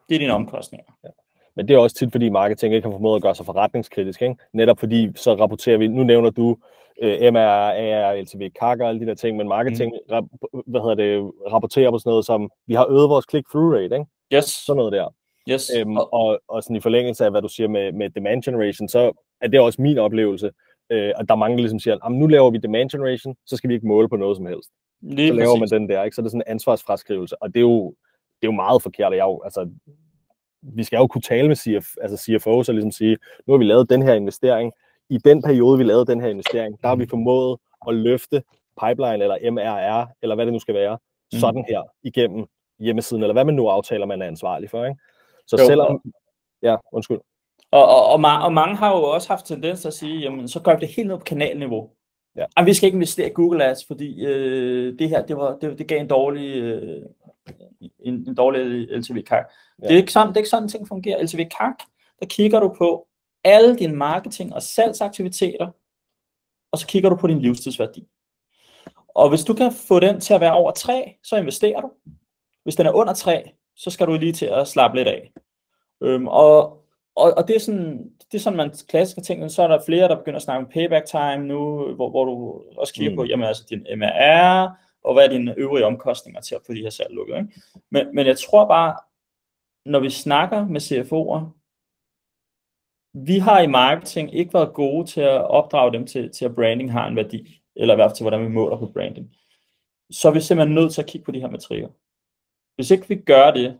[0.09, 0.91] det er dine omkostninger.
[1.03, 1.09] Ja.
[1.55, 4.22] Men det er også tit, fordi marketing ikke har formået at gøre sig forretningskritisk.
[4.22, 4.36] Ikke?
[4.53, 6.57] Netop fordi, så rapporterer vi, nu nævner du
[7.02, 10.14] øh, MR, AR, LTV, CAC og alle de der ting, men marketing mm.
[10.16, 10.24] rap,
[10.68, 14.06] hvad hedder det, rapporterer på sådan noget som, vi har øget vores click-through rate, ikke?
[14.34, 14.46] Yes.
[14.46, 15.08] Sådan noget der.
[15.50, 15.72] Yes.
[15.78, 19.12] Øhm, og, og sådan i forlængelse af, hvad du siger med, med demand generation, så
[19.41, 20.52] er det også min oplevelse,
[20.89, 23.58] øh, at der er mange, der ligesom siger, at nu laver vi demand generation, så
[23.58, 24.70] skal vi ikke måle på noget som helst.
[25.02, 25.72] Lige så laver præcis.
[25.72, 26.16] man den der, ikke?
[26.16, 27.89] Så er det sådan en ansvarsfraskrivelse, og det er jo,
[28.41, 29.14] det er jo meget forkert.
[29.14, 29.70] Jeg jo, altså,
[30.62, 33.18] vi skal jo kunne tale med CF, altså CFO, så ligesom sige,
[33.48, 34.74] nu har vi lavet den her investering.
[35.10, 38.43] I den periode, vi lavede den her investering, der har vi formået at løfte
[38.86, 40.97] pipeline eller MRR, eller hvad det nu skal være,
[41.34, 41.39] Mm.
[41.39, 42.45] sådan her igennem
[42.80, 44.86] hjemmesiden, eller hvad man nu aftaler, man er ansvarlig for.
[44.86, 44.99] Ikke?
[45.47, 46.01] Så Jo, selvom...
[46.62, 47.20] Ja, undskyld.
[47.72, 50.47] Og, og, og, ma- og mange har jo også haft tendens til at sige, jamen
[50.47, 51.89] så gør vi det helt ned på kanalniveau.
[52.36, 52.45] Ja.
[52.58, 55.80] Jamen, vi skal ikke investere i Google Ads, fordi øh, det her, det, var, det,
[55.80, 57.01] det gav en dårlig, øh,
[57.99, 59.45] en, en dårlig LTV CAC.
[59.82, 59.88] Ja.
[59.88, 61.24] Det, er ikke sådan, det er ikke sådan, ting fungerer.
[61.24, 61.76] LTV CAC,
[62.20, 63.08] der kigger du på
[63.46, 65.68] alle dine marketing- og salgsaktiviteter,
[66.72, 68.08] og så kigger du på din livstidsværdi.
[69.08, 71.91] Og hvis du kan få den til at være over 3, så investerer du.
[72.64, 75.32] Hvis den er under 3, så skal du lige til at slappe lidt af.
[76.02, 76.64] Øhm, og,
[77.16, 80.08] og, og det er sådan, det er sådan, man klassisk men så er der flere,
[80.08, 83.16] der begynder at snakke om payback time nu, hvor, hvor du også kigger mm.
[83.16, 86.82] på, jamen altså din MRR, og hvad er dine øvrige omkostninger til at få de
[86.82, 87.38] her salg lukket.
[87.38, 87.62] Ikke?
[87.91, 88.98] Men, men jeg tror bare,
[89.86, 91.64] når vi snakker med CFO'er,
[93.16, 96.91] vi har i marketing ikke været gode til at opdrage dem til, til at branding
[96.91, 99.32] har en værdi, eller i hvert fald til, hvordan vi måler på branding.
[100.11, 101.89] Så er vi simpelthen nødt til at kigge på de her matrikker.
[102.76, 103.80] Hvis ikke vi gør det,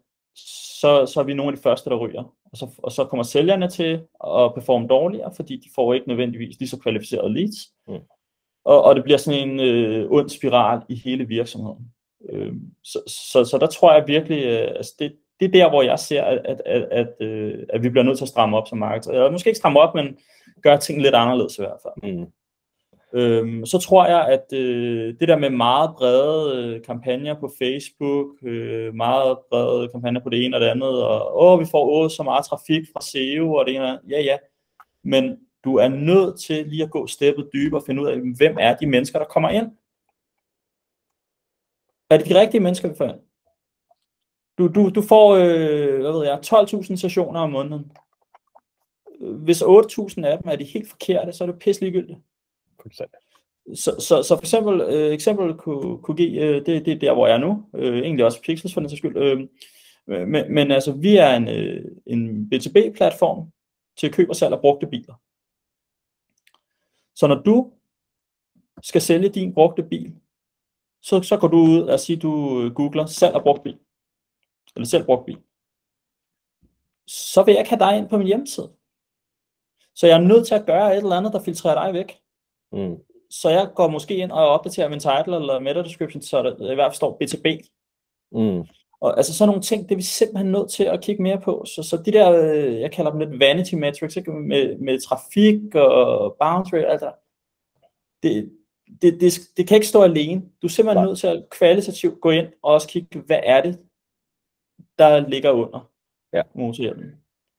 [0.82, 2.24] så, så er vi nogle af de første, der ryger.
[2.52, 6.60] Og så, og så kommer sælgerne til at performe dårligere, fordi de får ikke nødvendigvis
[6.60, 7.58] lige så kvalificerede leads.
[7.88, 8.00] Mm.
[8.66, 11.92] Og, og det bliver sådan en øh, ond spiral i hele virksomheden.
[12.30, 15.82] Øh, så, så, så der tror jeg virkelig, øh, altså det, det er der, hvor
[15.82, 18.68] jeg ser, at, at, at, at, øh, at vi bliver nødt til at stramme op
[18.68, 19.12] som marked.
[19.12, 20.18] Eller måske ikke stramme op, men
[20.62, 22.14] gøre ting lidt anderledes i hvert fald.
[22.14, 22.26] Mm.
[23.14, 28.28] Øhm, så tror jeg, at øh, det der med meget brede øh, kampagner på Facebook,
[28.44, 32.10] øh, meget brede kampagner på det ene og det andet, og åh, vi får åh,
[32.10, 34.38] så meget trafik fra SEO og det ene og ja, ja.
[35.04, 38.58] Men du er nødt til lige at gå steppet dybere og finde ud af, hvem
[38.60, 39.72] er de mennesker, der kommer ind?
[42.10, 43.20] Er det de rigtige mennesker, vi får ind?
[44.58, 47.92] Du, du, du får, øh, hvad ved jeg, 12.000 sessioner om måneden.
[49.20, 52.20] Hvis 8.000 af dem er de helt forkerte, så er det pisse ligegyldigt.
[53.76, 57.14] Så, så, så for eksempel, øh, eksempel kunne, kunne give, øh, det, det er der,
[57.14, 59.48] hvor jeg er nu, øh, egentlig også Pixels for den sags skyld, øh,
[60.08, 63.52] men, men altså, vi er en, øh, en B2B-platform
[63.98, 65.14] til køb og salg af brugte biler.
[67.16, 67.72] Så når du
[68.84, 70.16] skal sælge din brugte bil,
[71.02, 73.78] så, så går du ud og siger, du googler salg af brugt bil,
[74.76, 75.38] eller selv brugt bil.
[77.08, 78.72] Så vil jeg ikke have dig ind på min hjemmeside.
[79.96, 82.20] Så jeg er nødt til at gøre et eller andet, der filtrerer dig væk.
[82.72, 82.98] Mm.
[83.30, 86.76] Så jeg går måske ind og opdaterer min title eller meta description, så der i
[86.76, 87.70] hvert fald står B2B.
[88.32, 88.68] Mm.
[89.02, 91.66] Og altså sådan nogle ting, det er vi simpelthen nødt til at kigge mere på.
[91.66, 94.32] Så, så de der, øh, jeg kalder dem lidt vanity metrics, ikke?
[94.32, 97.12] Med, med trafik og bounce rate og alt det der.
[98.24, 98.52] Det,
[99.02, 100.42] det, det, det kan ikke stå alene.
[100.62, 101.06] Du er simpelthen Nej.
[101.06, 103.80] nødt til at kvalitativt gå ind og også kigge, hvad er det,
[105.00, 105.90] der ligger under
[106.34, 106.42] Ja.
[106.54, 107.12] motorhjelmen.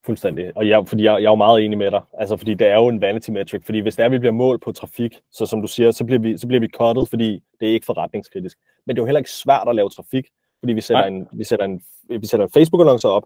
[0.06, 0.56] Fuldstændig.
[0.56, 2.02] Og jeg, fordi jeg, jeg er jo meget enig med dig.
[2.12, 3.62] Altså, fordi det er jo en vanity metric.
[3.64, 6.18] Fordi hvis det er, vi bliver målt på trafik, så som du siger, så bliver
[6.18, 8.58] vi, så bliver vi cuttet, fordi det er ikke forretningskritisk.
[8.86, 10.26] Men det er jo heller ikke svært at lave trafik,
[10.60, 11.08] fordi vi sætter, Nej.
[11.08, 11.82] en, vi sætter, en,
[12.20, 13.22] vi sætter en Facebook-annonce op,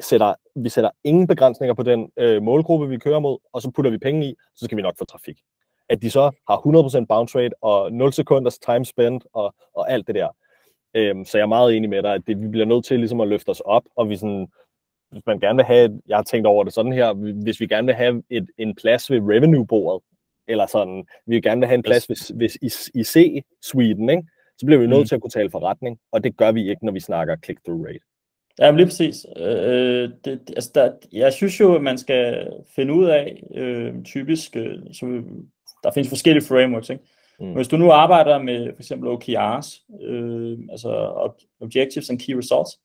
[0.00, 3.90] sætter, vi sætter ingen begrænsninger på den øh, målgruppe, vi kører mod, og så putter
[3.90, 5.38] vi penge i, så skal vi nok få trafik.
[5.88, 10.06] At de så har 100% bounce rate og 0 sekunders time spent og, og alt
[10.06, 10.28] det der.
[10.98, 13.20] Øhm, så jeg er meget enig med dig, at det, vi bliver nødt til ligesom
[13.20, 14.46] at løfte os op, og vi sådan,
[15.10, 17.66] hvis man gerne vil have, et, jeg har tænkt over det sådan her, hvis vi
[17.66, 20.04] gerne vil have et, en plads ved revenue-bordet,
[20.48, 24.22] eller sådan, vi vil gerne vil have en plads hvis, hvis i, i C-suiten, ikke?
[24.58, 25.06] så bliver vi nødt Mm.
[25.06, 28.00] til at kunne tale forretning, og det gør vi ikke, når vi snakker click-through rate.
[28.58, 29.26] Ja, men lige præcis.
[29.36, 33.94] Øh, det, det- altså der, jeg synes jo, at man skal finde ud af, øh,
[34.04, 35.22] typisk, øh, så,
[35.84, 37.04] der findes forskellige frameworks, ikke?
[37.40, 37.52] Mm.
[37.52, 42.80] Hvis du nu arbejder med for eksempel OKRs, øh, altså ob- Objectives and Key Results,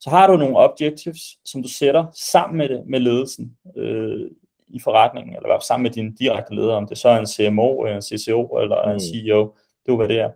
[0.00, 4.30] så har du nogle objectives, som du sætter sammen med, det, med ledelsen øh,
[4.68, 7.84] i forretningen, eller fald sammen med din direkte leder, om det så er en CMO,
[7.84, 9.00] en CCO eller en Mm.
[9.00, 9.54] CEO,
[9.86, 10.30] det er hvad det er.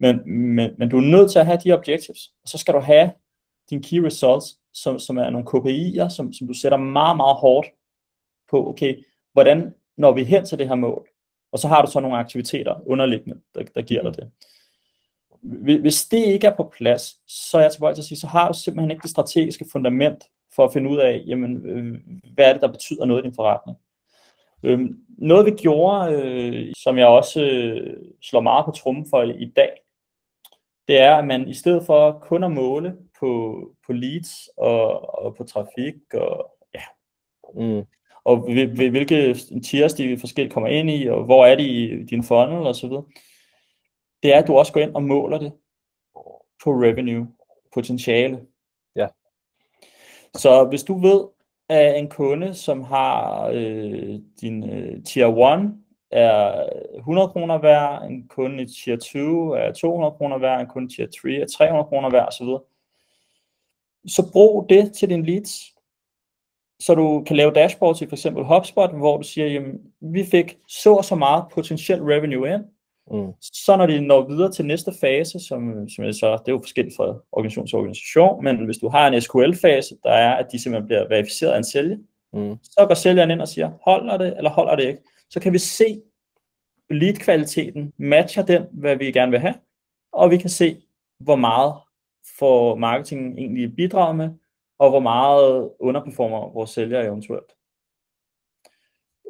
[0.00, 2.78] Men, men, men du er nødt til at have de objectives, og så skal du
[2.78, 3.12] have
[3.70, 7.66] dine key results, som, som er nogle KPI'er, som, som du sætter meget, meget hårdt
[8.50, 11.08] på, okay, hvordan når vi hen til det her mål?
[11.52, 14.30] Og så har du så nogle aktiviteter underliggende, der, der giver dig det.
[15.42, 18.26] Hvis hvis det ikke er på plads, så er jeg tilbøjelig til at sige, så
[18.26, 20.24] har du simpelthen ikke det strategiske fundament
[20.54, 21.94] for at finde ud af, jamen, øh,
[22.34, 23.78] hvad er det, der betyder noget i din forretning.
[24.62, 29.52] Øhm, noget vi gjorde, øh, som jeg også øh, slår meget på trummen for i
[29.56, 29.70] dag,
[30.88, 35.36] det er, at man i stedet for kun at måle på, på leads og, og
[35.36, 36.82] på trafik og ja,
[37.54, 37.86] mm.
[38.24, 38.36] Og
[38.74, 42.76] hvilke tiers de forskelligt kommer ind i, og hvor er de i din funnel og
[42.76, 43.04] så videre,
[44.22, 45.52] det er, at du også går ind og måler det
[46.64, 47.28] på revenue,
[47.74, 48.40] potentiale.
[48.96, 49.06] Ja.
[50.34, 51.24] Så hvis du ved,
[51.68, 55.74] at en kunde, som har øh, din øh, tier 1,
[56.10, 60.86] er 100 kroner værd, en kunde i tier 2 er 200 kroner værd, en kunde
[60.86, 62.46] i tier 3 er 300 kroner værd osv.
[64.06, 65.74] Så brug det til din leads,
[66.84, 70.58] så du kan lave dashboards i for eksempel HubSpot, hvor du siger, jamen, vi fik
[70.68, 72.64] så og så meget potentiel revenue ind,
[73.10, 73.32] Mm.
[73.40, 76.58] Så når de når videre til næste fase, som, som jeg så, det er jo
[76.58, 80.62] forskelligt fra organisation til organisation, men hvis du har en SQL-fase, der er, at de
[80.62, 81.96] simpelthen bliver verificeret af en sælger,
[82.32, 82.56] mm.
[82.62, 85.00] så går sælgeren ind og siger, holder det, eller holder det ikke.
[85.30, 86.02] Så kan vi se,
[86.90, 89.54] lead-kvaliteten matcher den, hvad vi gerne vil have,
[90.12, 90.76] og vi kan se,
[91.20, 91.74] hvor meget
[92.38, 94.30] får marketing egentlig bidraget med,
[94.82, 97.52] og hvor meget underperformer vores sælgere eventuelt.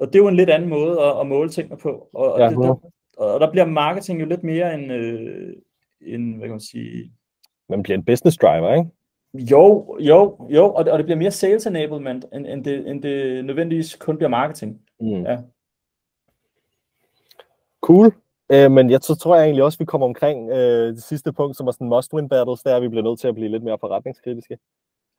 [0.00, 2.08] Og det er jo en lidt anden måde at, at måle tingene på.
[2.12, 2.74] Og, ja, det, der,
[3.16, 5.52] og der bliver marketing jo lidt mere en, øh,
[6.00, 7.12] en hvad kan man sige...
[7.68, 8.90] Man bliver en business driver, ikke?
[9.34, 13.02] Jo, jo, jo, og det, og det bliver mere sales enablement, end, end, det, end
[13.02, 14.80] det nødvendigvis kun bliver marketing.
[15.00, 15.22] Mm.
[15.22, 15.38] Ja.
[17.80, 18.12] Cool.
[18.52, 21.32] Øh, men jeg så tror jeg egentlig også, at vi kommer omkring øh, det sidste
[21.32, 23.62] punkt, som er sådan must-win battles, der er vi bliver nødt til at blive lidt
[23.62, 24.58] mere forretningskritiske.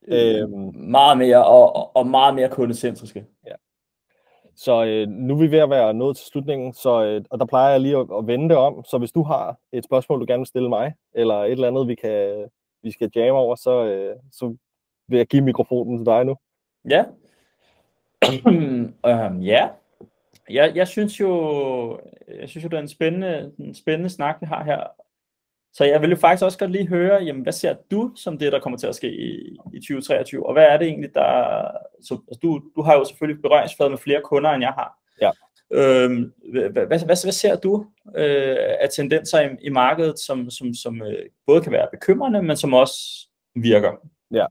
[0.07, 0.75] Øh, øhm.
[0.75, 3.25] meget mere, og, og meget mere kundecentriske.
[3.47, 3.53] Ja.
[4.55, 7.45] Så øh, nu er vi ved at være nået til slutningen, så, øh, og der
[7.45, 8.83] plejer jeg lige at, at vende det om.
[8.85, 11.87] Så hvis du har et spørgsmål, du gerne vil stille mig, eller et eller andet,
[11.87, 12.45] vi, kan,
[12.83, 14.55] vi skal jamme over, så, øh, så
[15.07, 16.35] vil jeg give mikrofonen til dig nu.
[16.89, 17.05] Ja.
[18.45, 19.69] um, ja.
[20.49, 21.99] Jeg, jeg synes jo,
[22.39, 24.83] jeg synes jo, det er en spændende, en spændende snak, vi har her.
[25.73, 28.51] Så jeg vil jo faktisk også godt lige høre, jamen, hvad ser du som det,
[28.51, 30.45] der kommer til at ske i, i 2023?
[30.47, 31.63] Og hvad er det egentlig, der...
[32.01, 34.99] Så, altså, du, du har jo selvfølgelig berøringsfladet med flere kunder, end jeg har.
[35.21, 35.31] Ja.
[35.71, 40.73] Øhm, hvad, hvad, hvad, hvad ser du øh, af tendenser i, i markedet, som, som,
[40.73, 43.91] som øh, både kan være bekymrende, men som også virker?
[44.31, 44.45] Ja,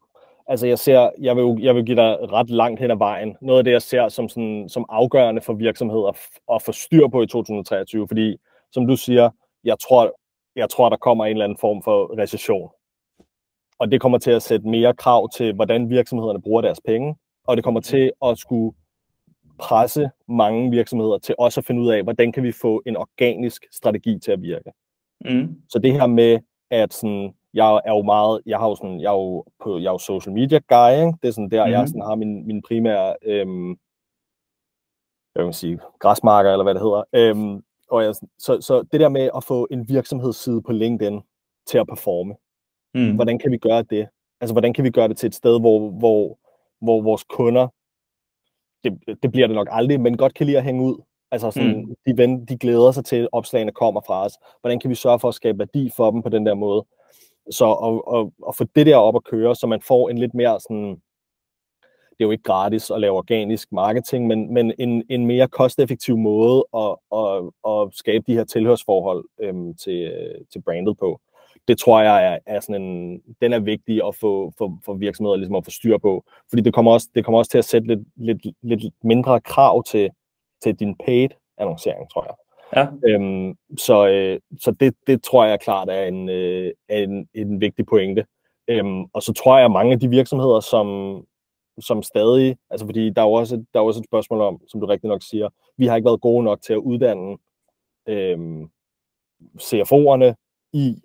[0.47, 3.37] altså jeg ser, jeg vil, jeg vil give dig ret langt hen ad vejen.
[3.41, 6.17] Noget af det, jeg ser som, sådan, som afgørende for virksomheder
[6.55, 8.37] at få styr på i 2023, fordi
[8.73, 9.31] som du siger,
[9.65, 10.15] jeg tror,
[10.57, 12.71] jeg tror, der kommer en eller anden form for recession.
[13.79, 17.57] Og det kommer til at sætte mere krav til, hvordan virksomhederne bruger deres penge, og
[17.57, 18.75] det kommer til at skulle
[19.59, 23.67] presse mange virksomheder til også at finde ud af, hvordan kan vi få en organisk
[23.73, 24.73] strategi til at virke.
[25.25, 25.63] Mm.
[25.69, 26.39] Så det her med,
[26.71, 29.87] at sådan, jeg er jo meget, jeg har jo sådan, jeg er jo, på, jeg
[29.87, 31.19] er jo social media guy, ikke?
[31.23, 31.73] det er sådan der, mm.
[31.73, 33.71] jeg sådan har min, min primære, øhm,
[35.35, 37.63] jeg vil sige, græsmarker, eller hvad det hedder, øhm,
[37.93, 41.21] og jeg, så, så det der med at få en virksomhedsside på LinkedIn
[41.67, 42.35] til at performe,
[42.95, 43.15] mm.
[43.15, 44.09] hvordan kan vi gøre det?
[44.41, 46.39] Altså, hvordan kan vi gøre det til et sted, hvor, hvor,
[46.81, 47.69] hvor vores kunder,
[48.85, 51.03] det, det bliver det nok aldrig, men godt kan lide at hænge ud.
[51.31, 51.95] Altså, sådan, mm.
[52.07, 54.33] de, ven, de glæder sig til, at opslagene kommer fra os.
[54.61, 56.87] Hvordan kan vi sørge for at skabe værdi for dem på den der måde?
[57.51, 60.35] Så at, at, at få det der op at køre, så man får en lidt
[60.35, 61.03] mere sådan,
[62.19, 66.17] det er jo ikke gratis at lave organisk marketing, men, men en, en mere kosteffektiv
[66.17, 70.13] måde at, at, at skabe de her tilhørsforhold øhm, til,
[70.53, 71.21] til brandet på.
[71.69, 75.37] Det tror jeg er, er sådan en, den er vigtig at få for, for virksomheder
[75.37, 77.89] ligesom at få styr på, fordi det kommer også, det kommer også til at sætte
[77.89, 80.11] lidt, lidt, lidt mindre krav til,
[80.63, 82.35] til din paid annoncering, tror jeg.
[82.77, 82.87] Ja.
[83.09, 87.61] Øhm, så øh, så det, det tror jeg klart er en, øh, er en, en
[87.61, 88.25] vigtig pointe.
[88.69, 90.87] Øhm, og så tror jeg, at mange af de virksomheder, som,
[91.81, 94.81] som stadig, altså fordi der er jo også, der er også et spørgsmål om, som
[94.81, 97.39] du rigtig nok siger, vi har ikke været gode nok til at uddanne
[98.09, 98.71] øhm,
[99.61, 100.35] CFO'erne
[100.73, 100.97] i,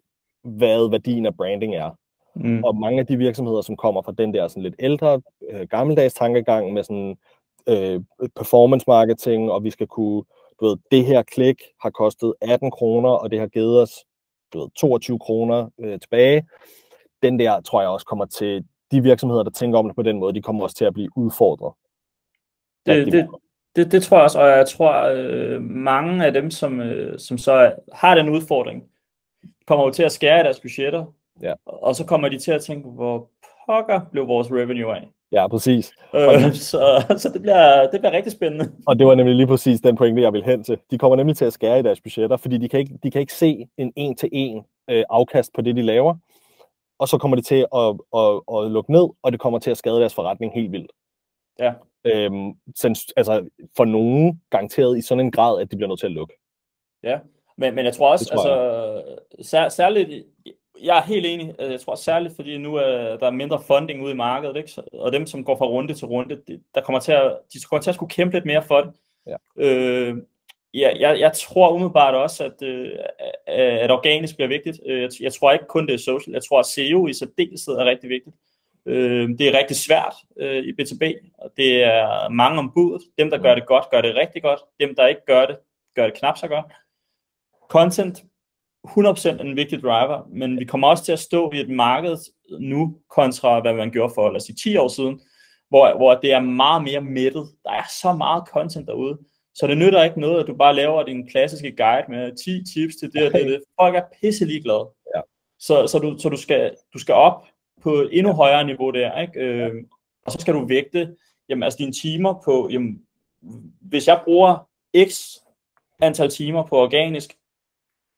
[0.44, 1.92] hvad værdien af branding er.
[2.36, 2.64] Mm.
[2.64, 6.14] Og mange af de virksomheder, som kommer fra den der sådan lidt ældre, øh, gammeldags
[6.14, 7.18] tankegang med sådan
[7.68, 8.02] øh,
[8.36, 10.24] performance marketing, og vi skal kunne,
[10.60, 13.92] du ved, det her klik har kostet 18 kroner, og det har givet os,
[14.54, 16.48] du ved, 22 kroner øh, tilbage.
[17.24, 20.20] Den der, tror jeg også kommer til, de virksomheder, der tænker om det på den
[20.20, 21.74] måde, de kommer også til at blive udfordret.
[22.86, 23.28] Det, det,
[23.76, 27.38] det, det tror jeg også, og jeg tror, øh, mange af dem, som, øh, som
[27.38, 28.84] så har den udfordring,
[29.68, 31.06] kommer jo til at skære i deres budgetter,
[31.42, 31.54] ja.
[31.66, 33.30] og så kommer de til at tænke, hvor
[33.68, 35.08] pokker blev vores revenue af.
[35.32, 35.92] Ja, præcis.
[36.16, 38.72] Øh, så så det, bliver, det bliver rigtig spændende.
[38.88, 40.78] Og det var nemlig lige præcis den pointe, jeg vil hen til.
[40.92, 43.22] De kommer nemlig til at skære i deres budgetter, fordi de kan ikke, de kan
[43.22, 46.16] ikke se en en-til-en øh, afkast på det, de laver
[47.00, 49.78] og så kommer det til at, at, at lukke ned, og det kommer til at
[49.78, 50.92] skade deres forretning helt vildt.
[51.60, 51.74] Ja.
[52.06, 56.08] Øhm, så, altså for nogen garanteret i sådan en grad, at de bliver nødt til
[56.08, 56.34] at lukke.
[57.04, 57.20] Ja,
[57.58, 58.54] men, men jeg tror også, tror altså,
[59.38, 59.46] jeg.
[59.46, 60.26] Sær, særligt
[60.84, 61.56] jeg er helt enig.
[61.60, 64.84] Øh, jeg tror særligt, fordi nu er der mindre funding ude i markedet, ikke?
[64.94, 66.42] og dem, som går fra runde til runde,
[66.76, 68.94] der kommer til at, de kommer til at skulle kæmpe lidt mere for det.
[69.28, 69.36] Ja.
[69.58, 70.18] Øh,
[70.74, 72.92] ja, jeg, jeg tror umiddelbart også, at, øh,
[73.48, 74.80] at organisk bliver vigtigt.
[74.86, 76.34] Øh, jeg, jeg tror ikke kun det er social.
[76.34, 78.36] Jeg tror, at SEO i særdeleshed er rigtig vigtigt.
[78.86, 83.04] Øh, det er rigtig svært øh, i B2B, og det er mange ombud.
[83.18, 84.60] Dem, der gør det godt, gør det rigtig godt.
[84.80, 85.58] Dem, der ikke gør det,
[85.96, 86.66] gør det knap så godt.
[87.70, 88.24] Content
[88.88, 92.18] 100% en vigtig driver, men vi kommer også til at stå i et marked
[92.60, 95.22] nu, kontra hvad man gjorde for, lad os sige, 10 år siden,
[95.70, 97.48] hvor, hvor det er meget mere mættet.
[97.64, 99.18] Der er så meget content derude,
[99.60, 102.96] så det nytter ikke noget, at du bare laver din klassiske guide med 10 tips
[102.96, 103.62] til det og det, det.
[103.80, 104.90] Folk er pisse ligeglade.
[105.16, 105.22] Ja.
[105.60, 107.46] Så, så, du, så du, skal, du skal op
[107.82, 109.40] på et endnu højere niveau der, ikke?
[109.40, 109.72] Øh,
[110.26, 111.16] og så skal du vægte
[111.50, 113.02] jamen, altså dine timer på, jamen,
[113.82, 114.70] hvis jeg bruger
[115.10, 115.38] x
[116.02, 117.38] antal timer på organisk,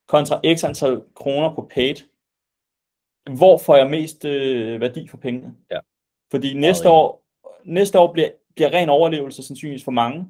[0.07, 1.95] kontra x antal kroner på paid,
[3.37, 5.55] hvor får jeg mest øh, værdi for pengene?
[5.71, 5.79] Ja.
[6.31, 7.23] Fordi næste år,
[7.63, 10.25] næste år bliver, bliver ren overlevelse sandsynligvis for mange.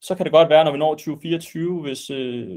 [0.00, 2.48] Så kan det godt være, når vi når 2024, hvis, øh,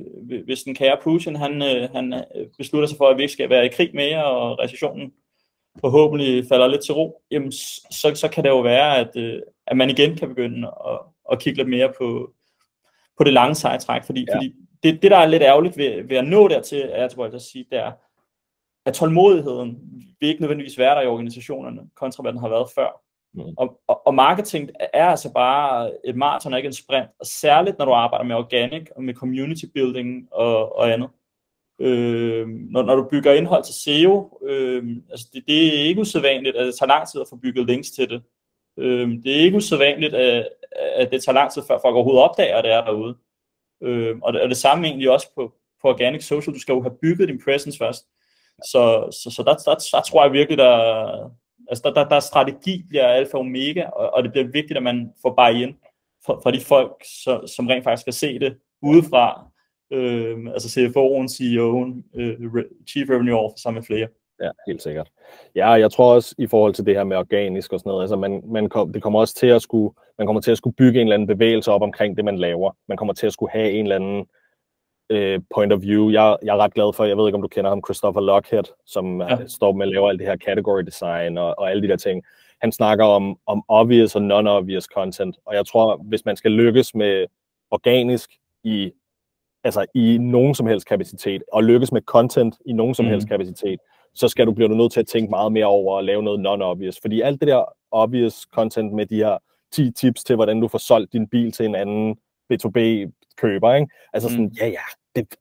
[0.45, 3.49] hvis den kære Putin han, øh, han øh, beslutter sig for, at vi ikke skal
[3.49, 5.13] være i krig mere, og recessionen
[5.79, 9.77] forhåbentlig falder lidt til ro, jamen, så, så kan det jo være, at, øh, at
[9.77, 10.99] man igen kan begynde at,
[11.31, 12.33] at kigge lidt mere på,
[13.17, 14.35] på det lange sejtræk, fordi, ja.
[14.35, 17.41] fordi det, det, der er lidt ærgerligt ved, ved at nå dertil, er jeg at
[17.41, 17.91] sige, det er,
[18.85, 19.77] at tålmodigheden
[20.19, 23.02] vil ikke nødvendigvis være der i organisationerne, kontra hvad den har været før.
[23.33, 23.41] Mm.
[23.57, 27.77] Og, og, og marketing er altså bare et maraton og ikke en sprint, og særligt
[27.77, 31.09] når du arbejder med organic og med community building og, og andet.
[31.79, 36.55] Øh, når, når du bygger indhold til SEO, øh, altså det, det er ikke usædvanligt,
[36.55, 38.21] at det tager lang tid at få bygget links til det.
[38.79, 42.57] Øh, det er ikke usædvanligt, at, at det tager lang tid, før folk overhovedet opdager,
[42.57, 43.17] at det er derude.
[43.83, 46.55] Øh, og, det, og det samme egentlig også på, på organic social.
[46.55, 48.07] Du skal jo have bygget din presence først.
[48.63, 51.31] Så, så, så der, der, der tror jeg virkelig, der,
[51.69, 54.83] altså der, der, der strategi bliver alfa og omega, og, og det bliver vigtigt, at
[54.83, 55.75] man får bare ind
[56.25, 59.47] fra, fra de folk, så, som rent faktisk skal se det udefra,
[59.91, 64.07] øhm, altså øh, altså CFO'en, CEO'en, øh, Chief Revenue Officer med flere.
[64.41, 65.09] Ja, helt sikkert.
[65.55, 68.15] Ja, jeg tror også i forhold til det her med organisk og sådan noget, altså
[68.15, 71.01] man, man kom, det kommer også til at skulle, man kommer til at skulle bygge
[71.01, 72.71] en eller anden bevægelse op omkring det, man laver.
[72.87, 74.25] Man kommer til at skulle have en eller anden
[75.09, 76.09] øh, point of view.
[76.09, 78.63] Jeg, jeg er ret glad for, jeg ved ikke, om du kender ham, Christopher Lockhead,
[78.85, 79.37] som ja.
[79.47, 82.23] står med at lave alt det her category design og, og alle de der ting.
[82.61, 86.95] Han snakker om, om obvious og non-obvious content, og jeg tror, hvis man skal lykkes
[86.95, 87.25] med
[87.71, 88.29] organisk
[88.63, 88.91] i
[89.63, 93.11] altså i nogen som helst kapacitet, og lykkes med content i nogen som mm.
[93.11, 93.79] helst kapacitet,
[94.15, 96.99] så skal du blive nødt til at tænke meget mere over at lave noget non-obvious.
[97.01, 99.37] Fordi alt det der obvious content med de her
[99.71, 102.15] 10 tips til, hvordan du får solgt din bil til en anden
[103.41, 103.87] B2B-køber, ikke?
[104.13, 104.51] Altså sådan, mm.
[104.61, 105.35] ja ja, det,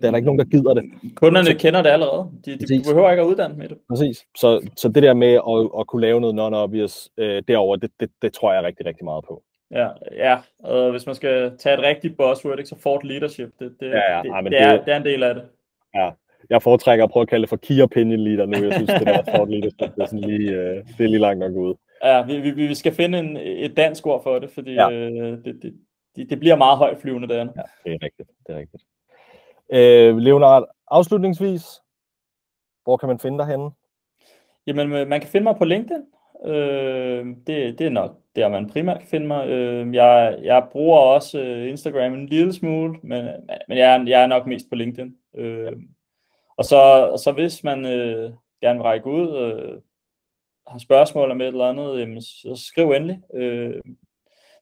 [0.00, 0.84] der er der ikke nogen, der gider det.
[1.14, 2.30] Kunderne så, kender det allerede.
[2.44, 3.78] De, de behøver ikke at uddanne med det.
[3.88, 4.24] Præcis.
[4.36, 8.10] Så, så det der med at, at kunne lave noget non-obvious øh, derover, det, det,
[8.22, 9.42] det tror jeg rigtig, rigtig meget på.
[9.70, 10.38] Ja, ja.
[10.58, 14.16] Og hvis man skal tage et rigtigt buzzword, ikke, så Ford Leadership, det, det, ja,
[14.16, 14.22] ja.
[14.22, 15.44] det, Ej, det, det, er, det er en del af det.
[15.94, 16.10] Ja,
[16.50, 18.64] jeg foretrækker at prøve at kalde det for key opinion leader nu.
[18.64, 21.38] Jeg synes, det der Ford Leadership, det er, sådan lige, øh, det er lige langt
[21.38, 21.74] nok ud.
[22.04, 24.90] Ja, vi, vi, vi skal finde en, et dansk ord for det, fordi ja.
[24.90, 25.74] øh, det, det,
[26.16, 27.52] det, det bliver meget højflyvende derinde.
[27.56, 28.30] Ja, det er rigtigt.
[28.46, 28.84] Det er rigtigt.
[29.72, 31.64] Øh, Leonard, afslutningsvis,
[32.84, 33.70] hvor kan man finde dig henne?
[34.66, 36.02] Jamen, øh, man kan finde mig på LinkedIn.
[36.44, 39.48] Øh, det, det er nok der, man primært kan finde mig.
[39.48, 43.24] Øh, jeg, jeg bruger også øh, Instagram en lille smule, men,
[43.68, 45.16] men jeg, er, jeg er nok mest på LinkedIn.
[45.34, 45.72] Øh,
[46.56, 49.80] og så, så hvis man øh, gerne vil række ud, øh,
[50.66, 53.22] har spørgsmål om et eller andet, jamen, så skriv endelig.
[53.34, 53.80] Øh,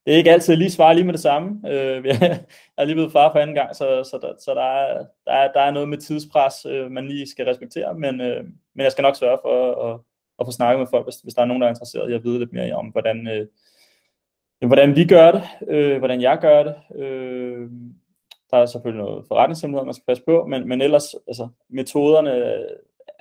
[0.06, 1.70] det er ikke altid lige svar lige med det samme.
[1.70, 2.40] Øh, jeg
[2.78, 5.52] er lige blevet far for anden gang, så, så, der, så der, er, der, er,
[5.52, 8.44] der er noget med tidspres, øh, man lige skal respektere, men, øh,
[8.74, 10.00] men jeg skal nok sørge for at,
[10.40, 12.24] at få snakket med folk, hvis, hvis der er nogen, der er interesseret i at
[12.24, 13.46] vide lidt mere om, hvordan, øh,
[14.66, 16.74] hvordan vi gør det, øh, hvordan jeg gør det.
[16.94, 17.70] Øh,
[18.50, 22.30] der er selvfølgelig noget forretningshemmelighed, man skal passe på, men, men ellers, altså, metoderne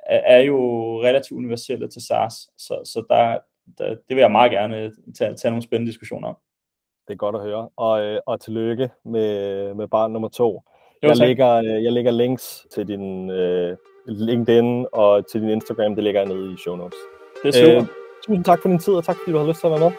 [0.05, 0.57] er, er jo
[1.03, 3.37] relativt universelle til SARS, så, så der,
[3.77, 6.37] der, det vil jeg meget gerne tage, tage nogle spændende diskussioner om.
[7.07, 10.63] Det er godt at høre, og, øh, og tillykke med, med barn nummer to.
[11.03, 13.77] Jo, jeg, lægger, øh, jeg lægger links til din uh,
[14.07, 16.99] LinkedIn og til din Instagram, det ligger nede i show notes.
[17.43, 17.81] Det er super.
[17.81, 17.87] Uh,
[18.25, 19.91] tusind tak for din tid, og tak fordi du har lyst til at være med.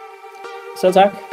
[0.81, 1.32] Selv tak.